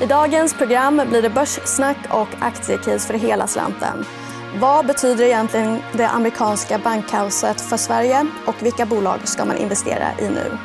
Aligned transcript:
I 0.00 0.06
dagens 0.06 0.54
program 0.54 1.02
blir 1.08 1.22
det 1.22 1.30
börssnack 1.30 1.96
och 2.10 2.28
aktiecase 2.40 3.06
för 3.06 3.14
hela 3.14 3.46
slanten. 3.46 4.04
Vad 4.60 4.86
betyder 4.86 5.24
egentligen 5.24 5.78
det 5.92 6.08
amerikanska 6.08 6.78
bankkaoset 6.78 7.60
för 7.60 7.76
Sverige 7.76 8.26
och 8.46 8.54
vilka 8.62 8.86
bolag 8.86 9.28
ska 9.28 9.44
man 9.44 9.56
investera 9.56 10.06
i 10.20 10.28
nu? 10.28 10.58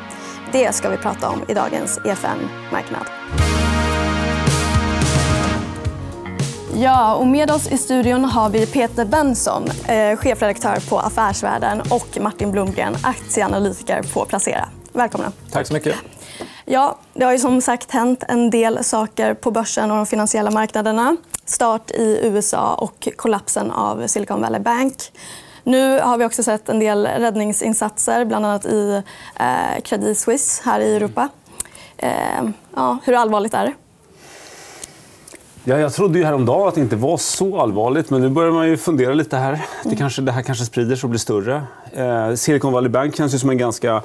Det 0.52 0.74
ska 0.74 0.88
vi 0.88 0.96
prata 0.96 1.28
om 1.28 1.44
i 1.48 1.54
dagens 1.54 2.00
EFN 2.04 2.48
Marknad. 2.72 3.06
Ja, 6.76 7.14
och 7.14 7.26
med 7.26 7.50
oss 7.50 7.72
i 7.72 7.78
studion 7.78 8.24
har 8.24 8.50
vi 8.50 8.66
Peter 8.66 9.04
Benson, 9.04 9.64
eh, 9.64 10.16
chefredaktör 10.16 10.88
på 10.90 10.98
Affärsvärlden 10.98 11.80
och 11.80 12.18
Martin 12.20 12.50
Blomgren, 12.50 12.94
aktieanalytiker 13.02 14.02
på 14.14 14.24
Placera. 14.24 14.68
Välkomna. 14.94 15.32
Tack 15.50 15.66
så 15.66 15.74
mycket. 15.74 15.96
Ja, 16.64 16.98
det 17.14 17.24
har 17.24 17.32
ju 17.32 17.38
som 17.38 17.60
sagt 17.60 17.90
hänt 17.90 18.24
en 18.28 18.50
del 18.50 18.84
saker 18.84 19.34
på 19.34 19.50
börsen 19.50 19.90
och 19.90 19.96
de 19.96 20.06
finansiella 20.06 20.50
marknaderna. 20.50 21.16
Start 21.44 21.90
i 21.90 22.20
USA 22.22 22.74
och 22.74 23.08
kollapsen 23.16 23.70
av 23.70 24.06
Silicon 24.06 24.40
Valley 24.40 24.60
Bank. 24.60 24.94
Nu 25.64 26.00
har 26.00 26.18
vi 26.18 26.24
också 26.24 26.42
sett 26.42 26.68
en 26.68 26.78
del 26.78 27.06
räddningsinsatser, 27.06 28.24
bland 28.24 28.46
annat 28.46 28.66
i 28.66 29.02
eh, 29.36 29.82
Credit 29.84 30.18
Suisse 30.18 30.62
här 30.64 30.80
i 30.80 30.96
Europa. 30.96 31.28
Eh, 31.96 32.10
ja, 32.76 32.98
hur 33.04 33.14
allvarligt 33.14 33.54
är 33.54 33.64
det? 33.64 33.72
Ja, 35.64 35.78
jag 35.78 35.92
trodde 35.92 36.18
ju 36.18 36.24
häromdagen 36.24 36.68
att 36.68 36.74
det 36.74 36.80
inte 36.80 36.96
var 36.96 37.16
så 37.16 37.60
allvarligt, 37.60 38.10
men 38.10 38.20
nu 38.20 38.28
börjar 38.28 38.52
man 38.52 38.68
ju 38.68 38.76
fundera 38.76 39.14
lite 39.14 39.36
här. 39.36 39.52
Det, 39.52 39.88
mm. 39.88 39.96
kanske, 39.96 40.22
det 40.22 40.32
här 40.32 40.42
kanske 40.42 40.64
sprider 40.64 40.96
sig 40.96 41.06
och 41.06 41.10
blir 41.10 41.20
större. 41.20 41.62
Eh, 41.92 42.34
Silicon 42.34 42.72
Valley 42.72 42.90
Bank 42.90 43.16
känns 43.16 43.34
ju 43.34 43.38
som 43.38 43.50
en 43.50 43.58
ganska 43.58 44.02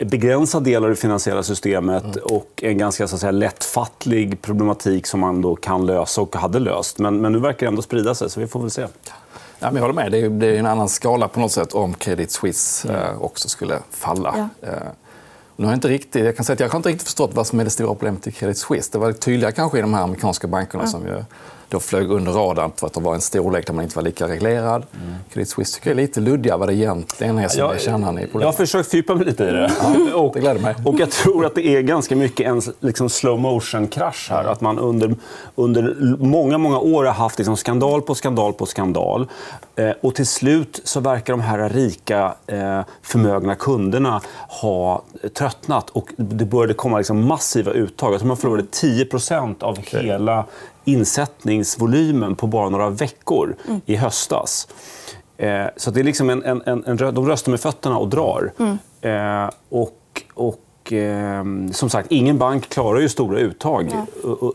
begränsad 0.00 0.64
del 0.64 0.84
av 0.84 0.90
det 0.90 0.96
finansiella 0.96 1.42
systemet 1.42 2.04
mm. 2.04 2.18
och 2.22 2.60
en 2.62 2.78
ganska 2.78 3.08
så 3.08 3.14
att 3.14 3.20
säga, 3.20 3.30
lättfattlig 3.30 4.42
problematik 4.42 5.06
som 5.06 5.20
man 5.20 5.42
då 5.42 5.56
kan 5.56 5.86
lösa 5.86 6.20
och 6.20 6.36
hade 6.36 6.58
löst. 6.58 6.98
Men, 6.98 7.20
men 7.20 7.32
nu 7.32 7.38
verkar 7.38 7.66
det 7.66 7.66
ändå 7.66 7.82
sprida 7.82 8.14
sig, 8.14 8.30
så 8.30 8.40
vi 8.40 8.46
får 8.46 8.60
väl 8.60 8.70
se. 8.70 8.86
Ja, 9.58 9.66
men 9.66 9.74
jag 9.76 9.82
håller 9.82 9.94
med. 9.94 10.12
Det 10.12 10.18
är, 10.18 10.30
det 10.30 10.46
är 10.46 10.58
en 10.58 10.66
annan 10.66 10.88
skala 10.88 11.28
på 11.28 11.40
något 11.40 11.52
sätt 11.52 11.72
om 11.72 11.94
Credit 11.94 12.30
Suisse 12.30 12.88
mm. 12.88 13.00
eh, 13.00 13.22
också 13.22 13.48
skulle 13.48 13.78
falla. 13.90 14.48
Ja. 14.60 14.68
Eh, 14.68 14.74
nu 15.56 15.64
har 15.64 15.72
jag, 15.72 15.76
inte 15.76 15.88
riktigt, 15.88 16.24
jag 16.24 16.36
kan 16.36 16.44
säga 16.44 16.54
att 16.54 16.60
jag 16.60 16.68
har 16.68 16.76
inte 16.76 16.88
riktigt 16.88 17.06
förstått 17.06 17.30
vad 17.34 17.46
som 17.46 17.60
är 17.60 17.64
det 17.64 17.70
stora 17.70 17.88
problemet 17.88 18.26
i 18.26 18.32
Credit 18.32 18.58
Suisse. 18.58 18.88
Det 18.92 18.98
var 18.98 19.12
tydligare 19.12 19.52
kanske 19.52 19.78
i 19.78 19.80
de 19.80 19.94
här 19.94 20.02
amerikanska 20.02 20.46
bankerna 20.46 20.82
mm. 20.82 20.92
som 20.92 21.06
ju 21.06 21.24
då 21.68 21.80
flög 21.80 22.10
under 22.10 22.32
radarn 22.32 22.70
för 22.76 22.86
att 22.86 22.92
de 22.92 23.02
var 23.02 23.14
en 23.14 23.20
storlek 23.20 23.66
där 23.66 23.74
man 23.74 23.84
inte 23.84 23.96
var 23.96 24.02
lika 24.02 24.28
reglerad. 24.28 24.86
Mm. 24.94 25.14
Credit 25.32 25.48
Suisse 25.48 25.74
tycker 25.74 25.90
jag 25.90 25.98
är 25.98 26.02
lite 26.02 26.20
luddiga 26.20 26.56
vad 26.56 26.68
det 26.68 26.74
egentligen 26.74 27.38
är 27.38 27.48
som 27.48 27.60
jag, 27.60 27.74
är 27.74 27.78
kärnan 27.78 28.18
i 28.18 28.22
problemet. 28.22 28.42
Jag 28.42 28.48
har 28.48 28.52
försökt 28.52 28.90
fördjupa 28.90 29.14
mig 29.14 29.26
lite 29.26 29.44
i 29.44 29.46
det. 29.46 29.72
Ja, 29.80 30.16
och, 30.16 30.34
det 30.34 30.40
gläder 30.40 30.60
mig. 30.60 30.74
Och 30.84 31.00
jag 31.00 31.10
tror 31.10 31.46
att 31.46 31.54
det 31.54 31.66
är 31.66 31.80
ganska 31.80 32.16
mycket 32.16 32.46
en 32.46 32.62
liksom 32.80 33.08
slow 33.08 33.40
motion-krasch 33.40 34.30
här. 34.30 34.44
Att 34.44 34.60
man 34.60 34.78
under, 34.78 35.16
under 35.54 35.96
många, 36.18 36.58
många 36.58 36.78
år 36.78 37.04
har 37.04 37.12
haft 37.12 37.38
liksom 37.38 37.56
skandal 37.56 38.02
på 38.02 38.14
skandal 38.14 38.52
på 38.52 38.66
skandal. 38.66 39.28
Eh, 39.76 39.90
och 40.00 40.14
till 40.14 40.26
slut 40.26 40.80
så 40.84 41.00
verkar 41.00 41.32
de 41.32 41.40
här 41.40 41.68
rika, 41.68 42.34
eh, 42.46 42.80
förmögna 43.02 43.54
kunderna 43.54 44.20
ha 44.48 45.02
tröttnat. 45.38 45.90
Och 45.90 46.08
det 46.16 46.44
började 46.44 46.74
komma 46.74 46.98
liksom 46.98 47.26
massiva 47.26 47.72
uttag. 47.72 48.12
Jag 48.12 48.20
tror 48.20 48.28
man 48.28 48.36
förlorade 48.36 48.66
10% 48.70 49.62
av 49.62 49.78
hela 49.78 50.44
insättningsvolymen 50.84 52.34
på 52.34 52.46
bara 52.46 52.68
några 52.68 52.90
veckor 52.90 53.56
mm. 53.68 53.80
i 53.86 53.96
höstas. 53.96 54.68
Eh, 55.36 55.66
så 55.76 55.90
det 55.90 56.00
är 56.00 56.04
liksom 56.04 56.30
en, 56.30 56.42
en, 56.42 56.62
en, 56.66 56.84
en, 56.86 56.96
de 56.96 57.28
röstar 57.28 57.50
med 57.50 57.60
fötterna 57.60 57.98
och 57.98 58.08
drar. 58.08 58.52
Mm. 58.58 58.78
Eh, 59.00 59.50
och, 59.68 60.22
och 60.34 60.92
eh, 60.92 61.44
som 61.72 61.90
sagt, 61.90 62.12
ingen 62.12 62.38
bank 62.38 62.68
klarar 62.68 63.00
ju 63.00 63.08
stora 63.08 63.38
uttag 63.38 63.90
ja. 63.92 64.06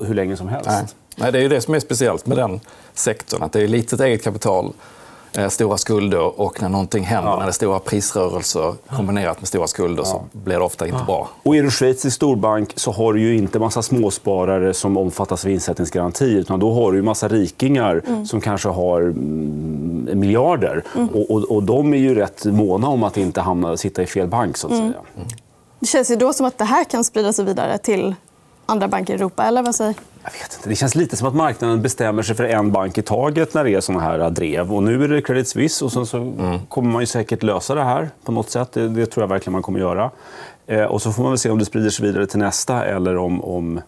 hur 0.01 0.13
länge 0.13 0.37
som 0.37 0.47
helst. 0.47 0.69
Nej. 0.69 0.85
Nej, 1.15 1.31
det 1.31 1.39
är 1.39 1.49
det 1.49 1.61
som 1.61 1.73
är 1.73 1.79
speciellt 1.79 2.25
med 2.25 2.37
den 2.37 2.59
sektorn. 2.93 3.43
Att 3.43 3.51
det 3.51 3.61
är 3.61 3.67
litet 3.67 3.99
eget 3.99 4.23
kapital 4.23 4.73
stora 5.49 5.77
skulder 5.77 6.39
och 6.41 6.61
när 6.61 6.69
någonting 6.69 7.03
händer, 7.03 7.31
ja. 7.31 7.35
när 7.37 7.45
det 7.45 7.49
är 7.49 7.51
stora 7.51 7.79
prisrörelser 7.79 8.73
kombinerat 8.89 9.41
med 9.41 9.47
stora 9.47 9.67
skulder, 9.67 10.03
så 10.03 10.23
blir 10.31 10.55
det 10.55 10.63
ofta 10.63 10.87
inte 10.87 11.03
bra. 11.05 11.29
Och 11.43 11.55
är 11.55 11.63
du 11.63 11.71
schweizisk 11.71 12.15
storbank 12.15 12.73
så 12.75 12.91
har 12.91 13.13
du 13.13 13.21
ju 13.21 13.37
inte 13.37 13.59
massa 13.59 13.81
småsparare 13.81 14.73
som 14.73 14.97
omfattas 14.97 15.45
av 15.45 15.51
insättningsgaranti. 15.51 16.25
Utan 16.25 16.59
då 16.59 16.73
har 16.73 16.91
du 16.91 17.01
massa 17.01 17.27
rikingar 17.27 18.01
mm. 18.07 18.25
som 18.25 18.41
kanske 18.41 18.69
har 18.69 19.01
mm, 19.01 20.19
miljarder. 20.19 20.83
Mm. 20.95 21.09
Och, 21.09 21.31
och, 21.31 21.43
och, 21.43 21.63
de 21.63 21.93
är 21.93 21.97
ju 21.97 22.15
rätt 22.15 22.45
måna 22.45 22.87
om 22.87 23.03
att 23.03 23.17
inte 23.17 23.41
hamna, 23.41 23.77
sitta 23.77 24.03
i 24.03 24.05
fel 24.05 24.27
bank. 24.27 24.57
Så 24.57 24.67
att 24.67 24.73
mm. 24.73 24.91
säga. 24.91 25.01
Det 25.79 25.85
känns 25.85 26.11
ju 26.11 26.15
då 26.15 26.33
som 26.33 26.45
att 26.45 26.57
det 26.57 26.65
här 26.65 26.83
kan 26.83 27.03
sprida 27.03 27.33
sig 27.33 27.45
vidare 27.45 27.77
till 27.77 28.15
andra 28.69 28.87
banker 28.87 29.13
i 29.13 29.15
Europa. 29.15 29.43
Eller 29.43 29.63
vad 29.63 29.75
säger? 29.75 29.95
Jag 30.23 30.31
vet 30.31 30.55
inte. 30.55 30.69
Det 30.69 30.75
känns 30.75 30.95
lite 30.95 31.17
som 31.17 31.27
att 31.27 31.35
marknaden 31.35 31.81
bestämmer 31.81 32.23
sig 32.23 32.35
för 32.35 32.43
en 32.43 32.71
bank 32.71 32.97
i 32.97 33.01
taget 33.01 33.53
när 33.53 33.63
det 33.63 33.71
är 33.71 33.81
såna 33.81 33.99
här 33.99 34.29
drev. 34.29 34.73
Och 34.73 34.83
nu 34.83 35.03
är 35.03 35.07
det 35.07 35.21
Credit 35.21 35.47
Suisse 35.47 35.85
och 35.85 35.91
sen 35.91 36.05
så 36.05 36.17
mm. 36.17 36.59
kommer 36.65 36.91
man 36.91 37.01
ju 37.01 37.05
säkert 37.05 37.43
lösa 37.43 37.75
det 37.75 37.83
här 37.83 38.09
på 38.23 38.31
något 38.31 38.49
sätt. 38.49 38.71
Det, 38.71 38.89
det 38.89 39.05
tror 39.05 39.23
jag 39.23 39.27
verkligen 39.27 39.53
man 39.53 39.61
kommer 39.61 39.79
göra. 39.79 40.11
Eh, 40.67 40.83
och 40.83 41.01
så 41.01 41.11
får 41.11 41.23
man 41.23 41.31
väl 41.31 41.39
se 41.39 41.49
om 41.49 41.59
det 41.59 41.65
sprider 41.65 41.89
sig 41.89 42.05
vidare 42.05 42.27
till 42.27 42.39
nästa 42.39 42.85
eller 42.85 43.17
om, 43.17 43.43
om 43.43 43.81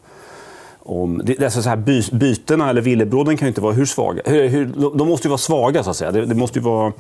om, 0.84 1.22
det, 1.24 1.44
alltså 1.44 1.62
så 1.62 1.70
här, 1.70 1.76
by, 1.76 2.04
bytena 2.12 2.70
eller 2.70 2.82
villebråden 2.82 3.38
kan 3.38 3.46
ju 3.46 3.50
inte 3.50 3.62
vara 3.62 3.74
hur 3.74 3.86
svaga. 3.86 4.22
Hur, 4.26 4.48
hur, 4.48 4.66
de 4.98 5.08
måste 5.08 5.28
ju 5.28 5.30
vara 5.30 5.38
svaga, 5.38 5.84
så 5.84 5.90
att 5.90 5.96
säga. 5.96 6.12
Det, 6.12 6.26
det 6.26 6.36
måste 6.36 6.60
ju 6.60 6.66
vara 6.66 6.94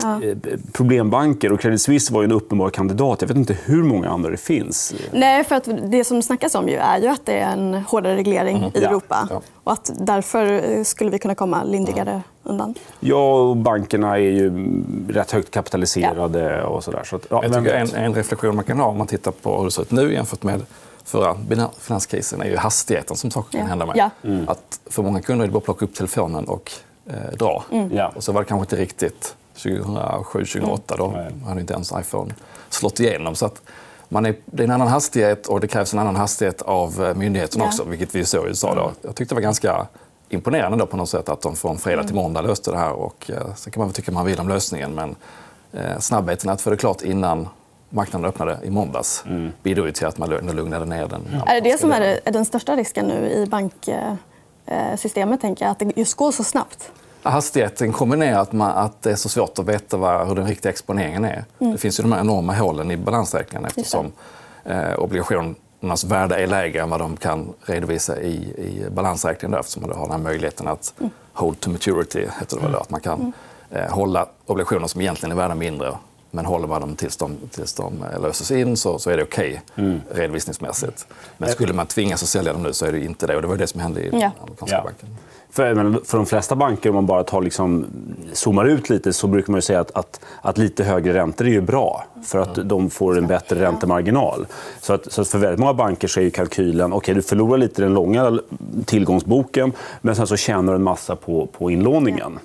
ja. 0.00 0.22
Eh, 0.22 0.36
problembanker. 0.72 1.52
Och 1.52 1.60
Credit 1.60 1.82
Suisse 1.82 2.14
var 2.14 2.24
en 2.24 2.32
uppenbar 2.32 2.70
kandidat. 2.70 3.20
Jag 3.20 3.28
vet 3.28 3.36
inte 3.36 3.56
hur 3.64 3.82
många 3.82 4.08
andra 4.08 4.30
det 4.30 4.36
finns. 4.36 4.94
Nej, 5.12 5.44
för 5.44 5.56
att 5.56 5.68
det 5.90 6.04
som 6.04 6.22
snackas 6.22 6.54
om 6.54 6.68
ju 6.68 6.76
är 6.76 6.98
ju 6.98 7.08
att 7.08 7.26
det 7.26 7.38
är 7.38 7.52
en 7.52 7.74
hårdare 7.74 8.16
reglering 8.16 8.56
mm. 8.56 8.70
i 8.74 8.84
Europa. 8.84 9.28
Ja. 9.30 9.42
Och 9.64 9.72
att 9.72 9.90
därför 9.98 10.84
skulle 10.84 11.10
vi 11.10 11.18
kunna 11.18 11.34
komma 11.34 11.64
lindrigare 11.64 12.22
undan. 12.42 12.74
Ja, 13.00 13.34
och 13.34 13.56
bankerna 13.56 14.14
är 14.14 14.18
ju 14.18 14.52
rätt 15.08 15.30
högt 15.30 15.50
kapitaliserade. 15.50 16.58
Ja. 16.58 16.66
Och 16.66 16.84
så 16.84 16.90
där. 16.90 17.04
Så 17.04 17.16
att, 17.16 17.26
ja, 17.30 17.44
jag 17.44 17.66
en, 17.66 17.94
en 17.94 18.14
reflektion 18.14 18.56
man 18.56 18.64
kan 18.64 18.78
ha 18.78 18.86
om 18.86 18.98
man 18.98 19.06
tittar 19.06 19.30
på 19.30 19.58
hur 19.58 19.64
det 19.64 19.70
ser 19.70 19.82
ut 19.82 19.90
nu 19.90 20.12
jämfört 20.12 20.42
med 20.42 20.62
förra 21.04 21.36
finanskrisen 21.78 22.42
är 22.42 22.46
ju 22.46 22.56
hastigheten 22.56 23.16
som 23.16 23.30
saker 23.30 23.58
kan 23.58 23.66
hända 23.66 23.86
med. 23.86 23.96
Ja. 23.96 24.10
Mm. 24.24 24.48
Att 24.48 24.80
för 24.86 25.02
många 25.02 25.20
kunder 25.20 25.44
är 25.44 25.48
det 25.48 25.52
bara 25.52 25.58
att 25.58 25.64
plocka 25.64 25.84
upp 25.84 25.94
telefonen 25.94 26.44
och 26.44 26.72
eh, 27.06 27.36
dra. 27.38 27.64
Mm. 27.70 27.96
Ja. 27.96 28.12
Och 28.16 28.24
så 28.24 28.32
var 28.32 28.40
det 28.40 28.48
kanske 28.48 28.64
inte 28.64 28.76
riktigt 28.76 29.36
2007-2008. 29.56 30.80
Då 30.96 31.14
hade 31.46 31.60
inte 31.60 31.74
ens 31.74 31.92
iPhone 31.92 32.34
slått 32.68 33.00
igenom. 33.00 33.34
Så 33.34 33.46
att 33.46 33.62
man 34.08 34.26
är, 34.26 34.34
det 34.46 34.62
är 34.62 34.64
en 34.64 34.70
annan 34.70 34.88
hastighet 34.88 35.46
och 35.46 35.60
det 35.60 35.68
krävs 35.68 35.92
en 35.92 35.98
annan 35.98 36.16
hastighet 36.16 36.62
av 36.62 37.04
eh, 37.04 37.14
myndigheterna 37.14 37.64
också, 37.64 37.84
vilket 37.84 38.14
vi 38.14 38.24
såg 38.24 38.44
i 38.46 38.48
USA. 38.48 38.74
Då. 38.74 38.92
Jag 39.02 39.14
tyckte 39.14 39.34
det 39.34 39.36
var 39.36 39.42
ganska 39.42 39.86
imponerande 40.28 40.78
då 40.78 40.86
på 40.86 40.96
något 40.96 41.08
sätt 41.08 41.28
att 41.28 41.40
de 41.40 41.56
från 41.56 41.78
fredag 41.78 42.04
till 42.04 42.14
måndag 42.14 42.42
löste 42.42 42.70
det 42.70 42.78
här. 42.78 42.92
Och, 42.92 43.30
eh, 43.30 43.54
sen 43.54 43.72
kan 43.72 43.82
man 43.82 43.92
tycka 43.92 44.12
man 44.12 44.26
vill 44.26 44.40
om 44.40 44.48
lösningen, 44.48 44.94
men 44.94 45.16
eh, 45.72 45.98
snabbheten 45.98 46.50
att 46.50 46.60
få 46.60 46.70
det 46.70 46.76
klart 46.76 47.02
innan 47.02 47.48
marknaden 47.88 48.28
öppnade 48.28 48.58
i 48.62 48.70
måndags 48.70 49.24
mm. 49.26 49.52
bidrog 49.62 49.94
till 49.94 50.06
att 50.06 50.18
man 50.18 50.30
lugnade 50.30 50.84
ner 50.84 51.06
den. 51.06 51.22
Ja. 51.32 51.44
Är 51.46 51.60
det 51.60 51.70
det 51.70 51.80
som 51.80 51.92
är 51.92 52.20
den 52.24 52.44
största 52.44 52.76
risken 52.76 53.06
nu 53.06 53.30
i 53.30 53.46
banksystemet? 53.46 55.40
Tänker 55.40 55.64
jag, 55.64 55.72
att 55.72 55.78
det 55.78 55.92
just 55.96 56.14
går 56.14 56.32
så 56.32 56.44
snabbt? 56.44 56.90
Hastigheten 57.30 57.92
kombinerat 57.92 58.52
med 58.52 58.78
att 58.78 59.02
det 59.02 59.10
är 59.10 59.16
så 59.16 59.28
svårt 59.28 59.58
att 59.58 59.68
veta 59.68 59.96
vad, 59.96 60.28
hur 60.28 60.34
den 60.34 60.46
riktiga 60.46 60.72
exponeringen 60.72 61.24
är. 61.24 61.44
Mm. 61.58 61.72
Det 61.72 61.78
finns 61.78 62.00
ju 62.00 62.02
de 62.02 62.12
här 62.12 62.20
enorma 62.20 62.54
hålen 62.54 62.90
i 62.90 62.96
balansräkningen 62.96 63.64
eftersom 63.64 64.12
eh, 64.64 64.98
obligationernas 64.98 66.04
värde 66.04 66.36
är 66.36 66.46
lägre 66.46 66.82
än 66.82 66.90
vad 66.90 67.00
de 67.00 67.16
kan 67.16 67.52
redovisa 67.62 68.20
i, 68.20 68.34
i 68.36 68.86
balansräkningen 68.90 69.52
då, 69.52 69.58
eftersom 69.58 69.82
man 69.82 69.92
har 69.92 70.02
den 70.02 70.10
här 70.10 70.18
möjligheten 70.18 70.68
att 70.68 70.94
mm. 70.98 71.10
hold 71.32 71.60
to 71.60 71.70
maturity, 71.70 72.26
heter 72.40 72.56
det 72.56 72.62
väl, 72.62 72.74
att 72.74 72.90
man 72.90 73.00
kan 73.00 73.20
mm. 73.20 73.32
eh, 73.70 73.90
hålla 73.90 74.26
obligationer 74.46 74.86
som 74.86 75.00
egentligen 75.00 75.32
är 75.32 75.36
värda 75.36 75.54
mindre 75.54 75.94
men 76.34 76.46
håller 76.46 76.68
man 76.68 76.80
dem 76.80 76.96
tills 76.96 77.16
de, 77.16 77.36
tills 77.50 77.74
de 77.74 78.02
eh, 78.02 78.20
löses 78.20 78.50
in 78.50 78.76
så, 78.76 78.98
så 78.98 79.10
är 79.10 79.16
det 79.16 79.22
okej 79.22 79.62
okay, 79.72 79.84
mm. 79.84 80.00
redovisningsmässigt. 80.10 81.06
Men 81.36 81.48
skulle 81.48 81.72
man 81.72 81.86
tvingas 81.86 82.22
att 82.22 82.28
sälja 82.28 82.52
dem 82.52 82.62
nu 82.62 82.72
så 82.72 82.86
är 82.86 82.92
det 82.92 83.04
inte 83.04 83.26
det. 83.26 83.36
Och 83.36 83.42
det 83.42 83.48
var 83.48 83.56
det 83.56 83.66
som 83.66 83.80
hände 83.80 84.00
i 84.00 84.10
ja. 84.12 84.30
amerikanska 84.40 84.76
ja. 84.76 84.82
banken. 84.84 85.08
För, 85.54 86.04
för 86.04 86.16
de 86.16 86.26
flesta 86.26 86.56
banker, 86.56 86.88
om 86.88 86.94
man 86.94 87.06
bara 87.06 87.24
tar 87.24 87.42
liksom, 87.42 87.86
zoomar 88.32 88.64
ut 88.64 88.90
lite, 88.90 89.12
så 89.12 89.26
brukar 89.26 89.52
man 89.52 89.62
säga 89.62 89.80
att, 89.80 89.90
att, 89.96 90.20
att, 90.42 90.58
lite 90.58 90.84
högre 90.84 91.14
räntor 91.14 91.46
är 91.46 91.50
ju 91.50 91.60
bra. 91.60 92.04
För 92.24 92.38
att 92.38 92.54
de 92.68 92.90
får 92.90 93.18
en 93.18 93.26
bättre 93.26 93.60
räntemarginal. 93.60 94.46
Så, 94.80 94.92
att, 94.92 95.12
så 95.12 95.20
att 95.20 95.28
för 95.28 95.38
väldigt 95.38 95.60
många 95.60 95.74
banker 95.74 96.08
så 96.08 96.20
är 96.20 96.30
kalkylen 96.30 96.92
okej, 96.92 96.96
okay, 96.96 97.14
du 97.14 97.22
förlorar 97.22 97.58
lite 97.58 97.82
den 97.82 97.94
långa 97.94 98.38
tillgångsboken 98.84 99.72
men 100.00 100.16
sen 100.16 100.26
så 100.26 100.36
tjänar 100.36 100.72
du 100.72 100.76
en 100.76 100.82
massa 100.82 101.16
på, 101.16 101.46
på 101.46 101.70
inlåningen. 101.70 102.38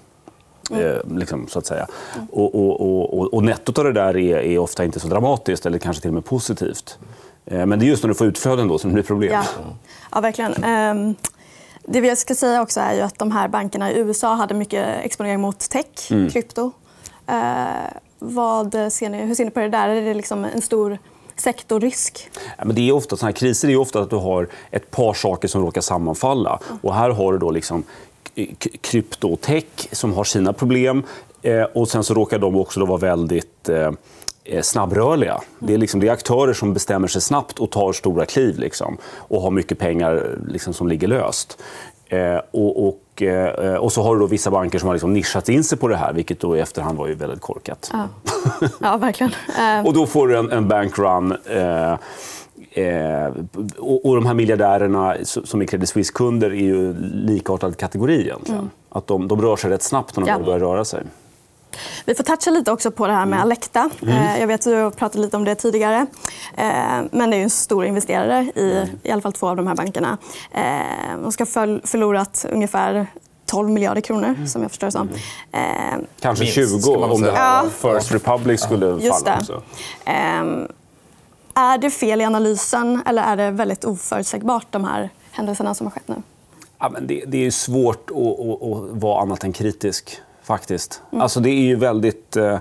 Mm. 0.71 1.17
Liksom, 1.17 1.47
så 1.47 1.59
att 1.59 1.65
säga. 1.65 1.88
Och, 2.31 2.56
och, 2.56 2.81
och, 2.81 3.33
och, 3.33 3.44
nettot 3.44 3.77
av 3.77 3.83
det 3.83 3.94
där 3.94 4.17
är, 4.17 4.38
är, 4.38 4.57
ofta 4.57 4.85
inte 4.85 5.00
så 5.00 5.07
dramatiskt 5.07 5.65
eller 5.65 5.77
kanske 5.77 6.01
till 6.01 6.09
och 6.09 6.13
med 6.13 6.25
positivt. 6.25 6.97
Eh, 7.45 7.65
men 7.65 7.79
det 7.79 7.85
är 7.85 7.88
just 7.88 8.03
när 8.03 8.07
du 8.07 8.15
får 8.15 8.27
utflöden 8.27 8.67
då 8.67 8.77
som 8.77 8.89
det 8.89 8.94
blir 8.94 9.03
problem. 9.03 9.31
Ja, 9.31 9.44
ja 10.11 10.21
verkligen. 10.21 10.63
Um... 10.63 11.15
Det 11.86 12.00
jag 12.00 12.18
ska 12.18 12.36
säga 12.36 12.62
också 12.62 12.80
är 12.80 13.04
att 13.04 13.20
de 13.20 13.31
här 13.31 13.48
bankerna 13.48 13.92
i 13.92 13.98
USA 13.98 14.34
hade 14.34 14.54
mycket 14.54 15.06
exponering 15.06 15.40
mot 15.40 15.60
tech, 15.60 16.12
mm. 16.12 16.30
krypto. 16.30 16.72
Eh, 17.28 17.66
vad 18.20 18.72
ser 18.72 19.10
ni, 19.10 19.18
hur 19.18 19.36
ser 19.36 19.46
ni 19.46 19.52
på 19.52 19.60
det 19.60 19.70
där? 19.70 19.90
Är 19.90 20.02
det 20.02 20.14
liksom 20.14 20.46
en 20.46 20.62
stor 20.62 20.98
sektorrisk? 21.36 22.30
Ja, 22.58 22.66
men 22.66 22.76
det 22.76 22.90
är 22.90 22.92
ofta, 22.92 23.18
såna 23.18 23.28
här 23.28 23.34
kriser 23.34 23.70
är 23.70 23.78
ofta 23.78 24.00
att 24.00 24.10
du 24.10 24.16
har 24.16 24.48
ett 24.72 24.92
par 24.92 25.14
saker 25.14 25.48
som 25.48 25.62
råkar 25.62 25.81
sammanfalla. 25.81 26.60
Och 26.81 26.94
här 26.94 27.10
har 27.10 27.34
du 27.34 27.40
då 27.40 27.52
liksom 27.52 27.84
kryptotech 28.81 29.66
som 29.92 30.14
har 30.14 30.24
sina 30.24 30.54
problem. 30.54 31.04
Eh, 31.42 31.64
och 31.64 31.90
sen 31.90 32.04
så 32.04 32.14
råkar 32.14 32.40
de 32.40 32.56
också 32.56 32.80
då 32.80 32.86
vara 32.86 32.98
väldigt 32.98 33.70
eh, 33.70 33.92
snabbrörliga. 34.62 35.42
Det 35.60 35.74
är, 35.74 35.78
liksom, 35.78 36.00
det 36.00 36.07
är 36.07 36.12
aktörer 36.12 36.54
som 36.54 36.74
bestämmer 36.74 37.07
sig 37.07 37.22
snabbt 37.22 37.60
och 37.60 37.72
tar 37.72 37.94
stora 37.94 38.25
kliv 38.25 38.60
liksom, 38.60 38.98
och 39.16 39.42
har 39.42 39.51
mycket 39.51 39.80
pengar 39.80 40.38
liksom, 40.48 40.74
som 40.74 40.88
ligger 40.88 41.07
löst. 41.07 41.62
Eh, 42.07 42.38
och, 42.51 42.88
och, 42.88 43.22
eh, 43.22 43.75
och, 43.75 43.92
så 43.92 44.01
har 44.01 44.16
du 44.16 44.19
då 44.19 44.28
vissa 44.28 44.51
banker 44.51 44.80
som 44.80 44.88
har 44.88 44.96
liksom 44.96 45.13
nischat 45.13 45.50
in 45.50 45.63
sig 45.63 45.78
på 45.78 45.88
det 45.88 45.96
här, 45.96 46.13
vilket 46.13 46.40
då 46.40 46.57
i 46.57 46.60
efterhand 46.60 46.98
var 46.98 47.07
ju 47.07 47.13
väldigt 47.13 47.42
korkat. 47.42 47.92
Ja, 47.94 48.07
ja 48.80 48.98
verkligen. 48.98 49.31
och 49.86 49.94
då 49.94 50.06
får 50.06 50.28
du 50.28 50.38
en, 50.38 50.52
en 50.52 50.68
bankrun. 50.68 51.38
Eh, 51.45 51.95
Eh, 52.72 53.31
och, 53.78 54.06
och, 54.06 54.16
de 54.16 54.25
här 54.25 54.34
miljardärerna 54.34 55.16
som 55.24 55.62
är 55.62 55.66
Credit 55.66 55.90
Suisse-kunder 55.90 56.50
är 56.50 56.56
ju 56.56 56.95
likartad 57.00 57.78
kategori 57.78 58.22
egentligen. 58.22 58.60
Mm. 58.60 58.69
Att 58.90 59.07
de, 59.07 59.28
de 59.28 59.42
rör 59.42 59.56
sig 59.56 59.69
rätt 59.69 59.84
snabbt 59.84 60.18
när 60.18 60.25
de 60.25 60.31
ja. 60.31 60.40
börjar 60.40 60.60
röra 60.60 60.86
sig. 60.86 61.04
Vi 62.06 62.16
får 62.16 62.24
toucha 62.24 62.52
lite 62.52 62.72
också 62.72 62.92
på 62.92 63.08
det 63.08 63.14
här 63.14 63.26
med 63.26 63.38
mm. 63.38 63.42
Alecta. 63.42 63.90
Mm. 64.02 64.18
Eh, 64.18 64.40
jag 64.40 64.48
vet 64.48 64.60
att 64.60 64.64
du 64.64 64.76
har 64.76 64.92
pratat 64.92 65.22
lite 65.22 65.38
om 65.38 65.44
det 65.44 65.56
tidigare. 65.56 66.06
Eh, 66.58 67.02
men 67.12 67.30
det 67.30 67.38
är 67.38 67.42
en 67.42 67.50
stor 67.50 67.86
investerare 67.86 68.52
i 68.56 68.72
mm. 68.72 68.88
i 69.04 69.12
alla 69.12 69.22
fall 69.22 69.34
två 69.34 69.48
av 69.48 69.56
de 69.56 69.68
här 69.68 69.76
bankerna. 69.76 70.18
Eh, 70.52 71.22
de 71.22 71.31
ska 71.31 71.44
ha 71.44 71.48
förlorat 71.84 72.46
ungefär 72.52 73.08
12 73.46 73.70
miljarder 73.70 74.02
kronor, 74.02 74.28
mm. 74.28 74.48
som 74.48 74.62
jag 74.62 74.72
förstår 74.72 74.88
det 74.88 74.92
som. 74.92 75.10
Mm. 75.52 76.06
Kanske 76.20 76.46
20 76.46 76.96
om 76.96 77.22
det 77.22 77.31
här 77.31 77.70
First 77.70 78.12
Republic 78.12 78.62
skulle 78.62 78.98
ja. 79.02 79.14
falla. 79.14 79.38
Också. 79.40 79.62
Är 81.54 81.78
det 81.78 81.90
fel 81.90 82.22
i 82.22 82.24
analysen 82.24 83.02
eller 83.06 83.24
är 83.24 83.38
det 83.38 83.52
väldigt 83.52 83.86
oförutsägbart, 83.86 84.68
de 84.72 84.84
här 84.84 85.10
händelserna 85.31 85.74
som 85.76 85.88
har 85.88 85.92
skett 85.92 86.08
nu? 86.08 86.16
Ja, 86.80 86.90
men 86.90 87.08
det, 87.08 87.24
det 87.28 87.46
är 87.46 87.52
svårt 87.52 88.10
att, 88.10 88.18
att, 88.18 88.64
att, 88.64 89.02
vara 89.02 89.22
annat 89.22 89.44
än 89.44 89.54
kritisk, 89.54 90.22
faktiskt. 90.50 91.01
Mm. 91.12 91.22
Alltså, 91.22 91.40
det 91.40 91.50
är 91.50 91.62
ju 91.62 91.75
väldigt 91.75 92.38
eh, 92.38 92.57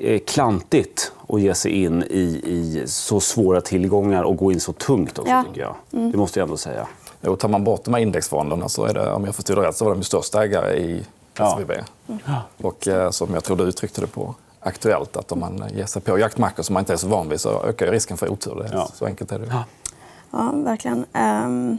eh, 0.00 0.20
klantigt 0.26 1.12
att 1.28 1.40
ge 1.40 1.54
sig 1.54 1.72
in 1.72 2.02
i, 2.02 2.40
i, 2.44 2.82
så 2.86 3.20
svåra 3.20 3.60
tillgångar 3.60 4.22
och 4.22 4.36
gå 4.36 4.52
in 4.52 4.60
så 4.60 4.72
tungt 4.72 5.18
också, 5.18 5.32
ja. 5.32 5.44
tycker 5.48 5.60
jag. 5.60 5.74
Mm. 5.92 6.10
Det 6.12 6.18
måste 6.18 6.40
jag 6.40 6.46
ändå 6.46 6.56
säga. 6.56 6.86
Jo, 7.20 7.36
tar 7.36 7.48
man 7.48 7.64
bort 7.64 7.84
de 7.84 7.94
här 7.94 8.00
indexfonderna 8.00 8.68
så 8.68 8.84
är 8.84 8.94
det, 8.94 9.12
om 9.12 9.24
jag 9.24 9.34
förstod 9.34 9.56
det 9.56 9.68
rätt, 9.68 9.76
så 9.76 9.84
var 9.84 9.94
de 9.94 10.02
största 10.02 10.44
ägare 10.44 10.76
i 10.76 11.04
SVB. 11.34 11.70
Ja. 11.70 11.84
Mm. 12.08 12.40
Och 12.62 12.88
eh, 12.88 13.10
som 13.10 13.34
jag 13.34 13.44
tror 13.44 13.56
du 13.56 13.64
uttryckte 13.64 14.00
det 14.00 14.06
på 14.06 14.34
Aktuellt, 14.60 15.16
att 15.16 15.32
om 15.32 15.40
man 15.40 15.64
ger 15.74 15.86
sig 15.86 16.02
på 16.02 16.18
jaktmackor 16.18 16.62
som 16.62 16.74
man 16.74 16.80
inte 16.80 16.92
är 16.92 16.96
så 16.96 17.08
van 17.08 17.28
vid 17.28 17.40
så 17.40 17.62
ökar 17.62 17.86
risken 17.86 18.16
för 18.16 18.28
otur. 18.28 18.68
Ja. 18.72 18.88
Så 18.94 19.06
enkelt 19.06 19.32
är 19.32 19.38
det. 19.38 19.46
Ja. 19.50 19.64
Ja, 20.30 20.52
verkligen. 20.54 21.06
Um, 21.44 21.78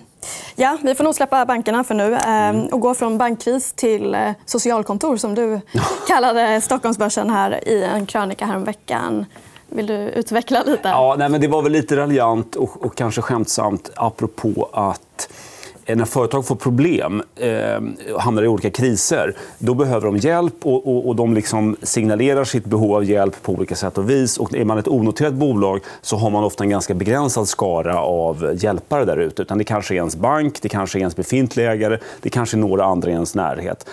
ja, 0.56 0.77
vi 0.81 0.95
får 0.95 1.03
nog 1.03 1.15
släppa 1.15 1.45
bankerna 1.45 1.83
för 1.83 1.95
nu 1.95 2.12
um, 2.12 2.19
mm. 2.19 2.65
och 2.65 2.80
gå 2.80 2.94
från 2.94 3.18
bankkris 3.18 3.74
till 3.74 4.15
uh, 4.15 4.31
socialkontor 4.45 5.18
som 5.18 5.36
du 5.36 5.62
kallade 6.07 6.62
Stockholmsbörsen 6.62 7.30
här 7.30 7.68
i 7.68 7.83
en 7.83 8.06
krönika 8.06 8.45
häromveckan. 8.45 9.25
Vill 9.69 9.88
du 9.88 9.94
utveckla 9.94 10.63
lite? 10.63 10.88
Ja, 10.88 11.15
nej, 11.18 11.30
men 11.30 11.42
det 11.42 11.48
var 11.48 11.62
väl 11.62 11.71
lite 11.71 11.95
raljant 11.95 12.56
och, 12.56 12.86
och 12.86 12.95
kanske 12.95 13.21
skämtsamt 13.21 13.89
apropå 13.95 14.69
att 14.74 15.12
Eh, 15.21 15.50
Eh, 15.86 15.98
när 15.98 16.06
företag 16.06 16.45
får 16.45 16.56
problem 16.56 17.24
eh, 17.36 18.19
hamnar 18.19 18.44
i 18.44 18.48
olika 18.48 18.69
kriser, 18.69 19.36
då 19.57 19.74
behöver 19.74 20.06
de 20.06 20.18
hjälp 20.18 20.54
och, 20.62 20.88
och, 20.88 21.07
och 21.07 21.16
de 21.16 21.33
liksom 21.33 21.75
signalerar 21.81 22.44
sitt 22.44 22.66
behov 22.66 22.95
av 22.95 23.04
hjälp 23.04 23.44
på 23.44 23.51
olika 23.51 23.75
sätt 23.75 23.98
och 23.98 24.10
vis. 24.10 24.38
Och 24.38 24.56
är 24.56 24.66
man 24.66 24.78
ett 24.78 24.88
onoterat 24.88 25.33
bolag 25.33 25.80
så 26.01 26.16
har 26.16 26.30
man 26.30 26.44
ofta 26.44 26.63
en 26.63 26.69
ganska 26.69 26.94
begränsad 26.94 27.48
skara 27.48 28.01
av 28.01 28.57
hjälpare 28.57 29.06
där 29.06 29.18
ute. 29.18 29.44
Det 29.44 29.63
kanske 29.63 29.94
är 29.94 29.95
ens 29.95 30.16
bank, 30.16 30.62
det 30.62 30.69
kanske 30.69 30.98
är 30.98 31.00
ens 31.00 31.16
befintliga 31.16 31.72
ägare, 31.72 31.98
det 32.22 32.30
kanske 32.30 32.57
är 32.57 32.60
några 32.60 32.86
andra 32.86 33.10
i 33.10 33.13
ens 33.13 33.36
närhet. 33.36 33.86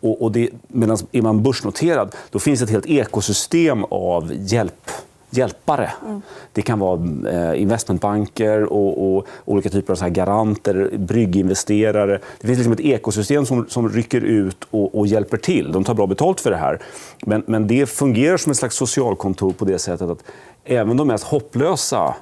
Och, 0.00 0.22
och 0.22 0.32
det, 0.32 0.48
medan 0.68 0.98
är 1.12 1.22
man 1.22 1.42
börsnoterad 1.42 2.14
då 2.30 2.38
finns 2.38 2.62
ett 2.62 2.70
helt 2.70 2.86
ekosystem 2.86 3.84
av 3.84 4.32
hjälp 4.34 4.90
hjälpare. 5.32 5.92
Mm. 6.04 6.22
Det 6.52 6.62
kan 6.62 6.78
vara 6.78 7.00
eh, 7.30 7.62
investmentbanker 7.62 8.72
och, 8.72 9.16
och, 9.16 9.26
olika 9.44 9.68
typer 9.68 9.92
av 9.92 9.96
så 9.96 10.04
här 10.04 10.10
garanter, 10.10 10.90
brygginvesterare. 10.98 12.18
Det 12.40 12.46
finns 12.46 12.58
liksom 12.58 12.72
ett 12.72 12.80
ekosystem 12.80 13.46
som, 13.46 13.66
som 13.68 13.88
rycker 13.88 14.20
ut 14.20 14.64
och, 14.70 14.98
och, 14.98 15.06
hjälper 15.06 15.36
till. 15.36 15.72
De 15.72 15.84
tar 15.84 15.94
bra 15.94 16.06
betalt 16.06 16.40
för 16.40 16.50
det 16.50 16.56
här. 16.56 16.78
Men, 17.26 17.42
men 17.46 17.66
det 17.66 17.86
fungerar 17.86 18.36
som 18.36 18.50
ett 18.50 18.58
slags 18.58 18.76
socialkontor 18.76 19.52
på 19.52 19.64
det 19.64 19.78
sättet 19.78 20.10
att 20.10 20.24
även 20.64 20.96
de 20.96 21.08
mest 21.08 21.24
hopplösa 21.24 22.14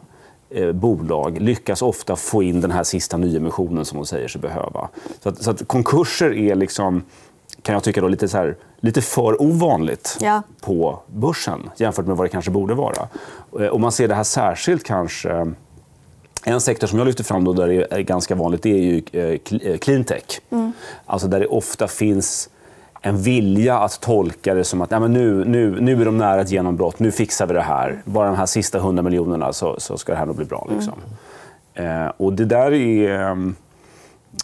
eh, 0.51 0.73
bolag 0.73 1.41
lyckas 1.41 1.83
ofta 1.83 2.17
få 2.17 2.43
in 2.43 2.61
den 2.61 2.71
här 2.71 2.85
sista 2.85 3.17
nyemissionen 3.17 3.85
som 3.85 3.99
de 3.99 4.07
säger 4.07 4.29
sig 4.29 4.41
behöva. 4.41 4.89
Så 5.23 5.29
att, 5.29 5.43
så 5.43 5.51
att 5.51 5.69
konkurser 5.69 6.35
är 6.35 6.55
liksom 6.55 7.03
kan 7.63 7.73
jag 7.73 7.83
tycka, 7.83 8.01
då, 8.01 8.09
lite, 8.09 8.29
så 8.29 8.39
här, 8.39 8.57
lite 8.81 9.03
för 9.03 9.43
ovanligt 9.43 10.19
ja. 10.21 10.43
på 10.61 11.03
börsen 11.07 11.71
jämfört 11.77 12.07
med 12.07 12.17
vad 12.17 12.25
det 12.25 12.31
kanske 12.31 12.51
borde 12.51 12.75
vara. 12.75 13.09
Eh, 13.61 13.67
och 13.67 13.81
man 13.81 13.93
ser 13.93 14.09
det 14.09 14.15
här 14.15 14.25
särskilt 14.25 14.85
kanske... 14.85 15.53
En 16.45 16.61
sektor 16.61 16.87
som 16.87 16.99
jag 16.99 17.07
lyfter 17.07 17.25
fram 17.25 17.45
då, 17.45 17.53
där 17.53 17.69
det 17.69 17.87
är 17.93 18.01
ganska 18.01 18.35
vanligt 18.35 18.63
det 18.63 18.71
är 18.71 18.83
ju 18.83 19.03
eh, 19.13 19.71
eh, 19.73 19.79
cleantech. 19.79 20.41
Mm. 20.51 20.73
Alltså 21.07 21.29
där 21.29 21.41
det 21.41 21.47
ofta 21.47 21.89
finns 21.89 22.51
en 23.03 23.23
vilja 23.23 23.79
att 23.79 24.01
tolka 24.01 24.55
det 24.55 24.65
som 24.65 24.81
att 24.81 24.91
ja, 24.91 25.01
men 25.01 25.13
nu, 25.13 25.45
nu, 25.45 25.81
nu 25.81 26.01
är 26.01 26.05
de 26.05 26.19
nära 26.19 26.41
ett 26.41 26.51
genombrott, 26.51 26.99
nu 26.99 27.13
fixar 27.13 27.47
vi 27.47 27.55
det 27.55 27.61
här. 27.61 28.03
Bara 28.05 28.27
de 28.27 28.37
här 28.37 28.47
sista 28.47 28.79
100 28.79 29.03
miljonerna 29.03 29.53
så, 29.53 29.81
så 29.81 29.99
ska 29.99 30.13
det 30.13 30.19
här 30.19 30.27
nog 30.27 30.37
bli 30.37 30.45
bra. 30.45 30.69
Liksom. 30.75 30.95
Mm. 31.75 32.07
Eh, 32.07 32.13
och 32.17 32.33
det 32.33 32.45
där 32.45 32.73
är... 32.73 33.53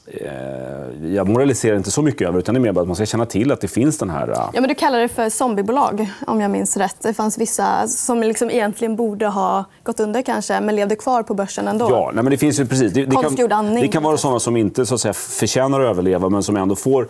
Eh, 0.06 1.12
jag 1.14 1.28
moraliserar 1.28 1.76
inte 1.76 1.90
så 1.90 2.02
mycket 2.02 2.28
över 2.28 2.38
utan 2.38 2.54
det 2.54 2.58
är 2.58 2.62
mer 2.62 2.72
bara 2.72 2.80
att 2.80 2.86
man 2.86 2.96
ska 2.96 3.06
känna 3.06 3.26
till 3.26 3.52
att 3.52 3.60
det 3.60 3.68
finns 3.68 3.98
den 3.98 4.10
här... 4.10 4.28
Ja, 4.28 4.50
men 4.52 4.68
du 4.68 4.74
kallar 4.74 4.98
det 4.98 5.08
för 5.08 5.28
zombiebolag, 5.28 6.10
om 6.26 6.40
jag 6.40 6.50
minns 6.50 6.76
rätt. 6.76 6.96
Det 7.02 7.14
fanns 7.14 7.38
vissa 7.38 7.88
som 7.88 8.20
liksom 8.20 8.50
egentligen 8.50 8.96
borde 8.96 9.26
ha 9.26 9.64
gått 9.82 10.00
under, 10.00 10.22
kanske, 10.22 10.60
men 10.60 10.76
levde 10.76 10.96
kvar 10.96 11.22
på 11.22 11.34
börsen 11.34 11.68
ändå. 11.68 11.90
Ja, 11.90 12.10
nej, 12.14 12.24
men 12.24 12.30
det 12.30 12.38
finns 12.38 12.60
ju 12.60 12.66
precis. 12.66 12.92
Det, 12.92 13.06
det 13.06 13.16
kan, 13.48 13.74
det 13.74 13.88
kan 13.88 14.02
vara 14.02 14.16
såna 14.16 14.40
som 14.40 14.56
inte 14.56 14.86
så 14.86 14.94
att 14.94 15.00
säga, 15.00 15.14
förtjänar 15.14 15.80
att 15.80 15.86
överleva 15.86 16.28
men 16.28 16.42
som 16.42 16.56
ändå 16.56 16.76
får 16.76 17.08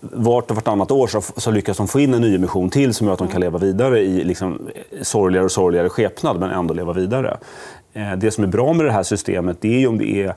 vart 0.00 0.50
och 0.50 0.56
vartannat 0.56 0.90
år 0.90 1.06
så, 1.06 1.22
så 1.36 1.50
lyckas 1.50 1.76
de 1.76 1.88
få 1.88 2.00
in 2.00 2.14
en 2.14 2.20
nyemission 2.20 2.70
till 2.70 2.94
som 2.94 3.06
gör 3.06 3.12
att 3.12 3.18
de 3.18 3.28
kan 3.28 3.40
leva 3.40 3.58
vidare 3.58 4.00
i 4.00 4.24
liksom, 4.24 4.68
sorgligare 5.02 5.44
och 5.44 5.52
sorgligare 5.52 5.88
skepnad, 5.88 6.40
men 6.40 6.50
ändå 6.50 6.74
leva 6.74 6.92
vidare. 6.92 7.36
Eh, 7.92 8.12
det 8.16 8.30
som 8.30 8.44
är 8.44 8.48
bra 8.48 8.72
med 8.72 8.86
det 8.86 8.92
här 8.92 9.02
systemet 9.02 9.56
det 9.60 9.82
är 9.82 9.88
om 9.88 9.98
det 9.98 10.22
är 10.22 10.34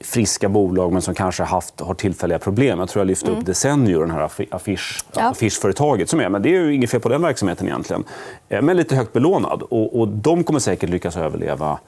friska 0.00 0.48
bolag 0.48 0.92
men 0.92 1.02
som 1.02 1.14
kanske 1.14 1.42
haft, 1.42 1.80
har 1.80 1.94
tillfälliga 1.94 2.38
problem. 2.38 2.78
Jag 2.78 2.88
tror 2.88 3.00
jag 3.00 3.06
lyfte 3.06 3.26
mm. 3.26 3.38
upp 3.38 3.46
Desenio, 3.46 4.04
det 4.04 4.12
här 4.12 4.30
affisch, 4.50 5.04
ja. 5.14 5.22
affischföretaget. 5.22 6.10
Som 6.10 6.20
är, 6.20 6.28
men 6.28 6.42
det 6.42 6.48
är 6.48 6.60
ju 6.60 6.74
inget 6.74 6.90
fel 6.90 7.00
på 7.00 7.08
den 7.08 7.22
verksamheten 7.22 7.66
egentligen. 7.66 8.04
Eh, 8.48 8.62
men 8.62 8.76
lite 8.76 8.96
högt 8.96 9.12
belånad. 9.12 9.62
Och, 9.62 10.00
och 10.00 10.08
de 10.08 10.44
kommer 10.44 10.60
säkert 10.60 10.90
lyckas 10.90 11.16
överleva 11.16 11.78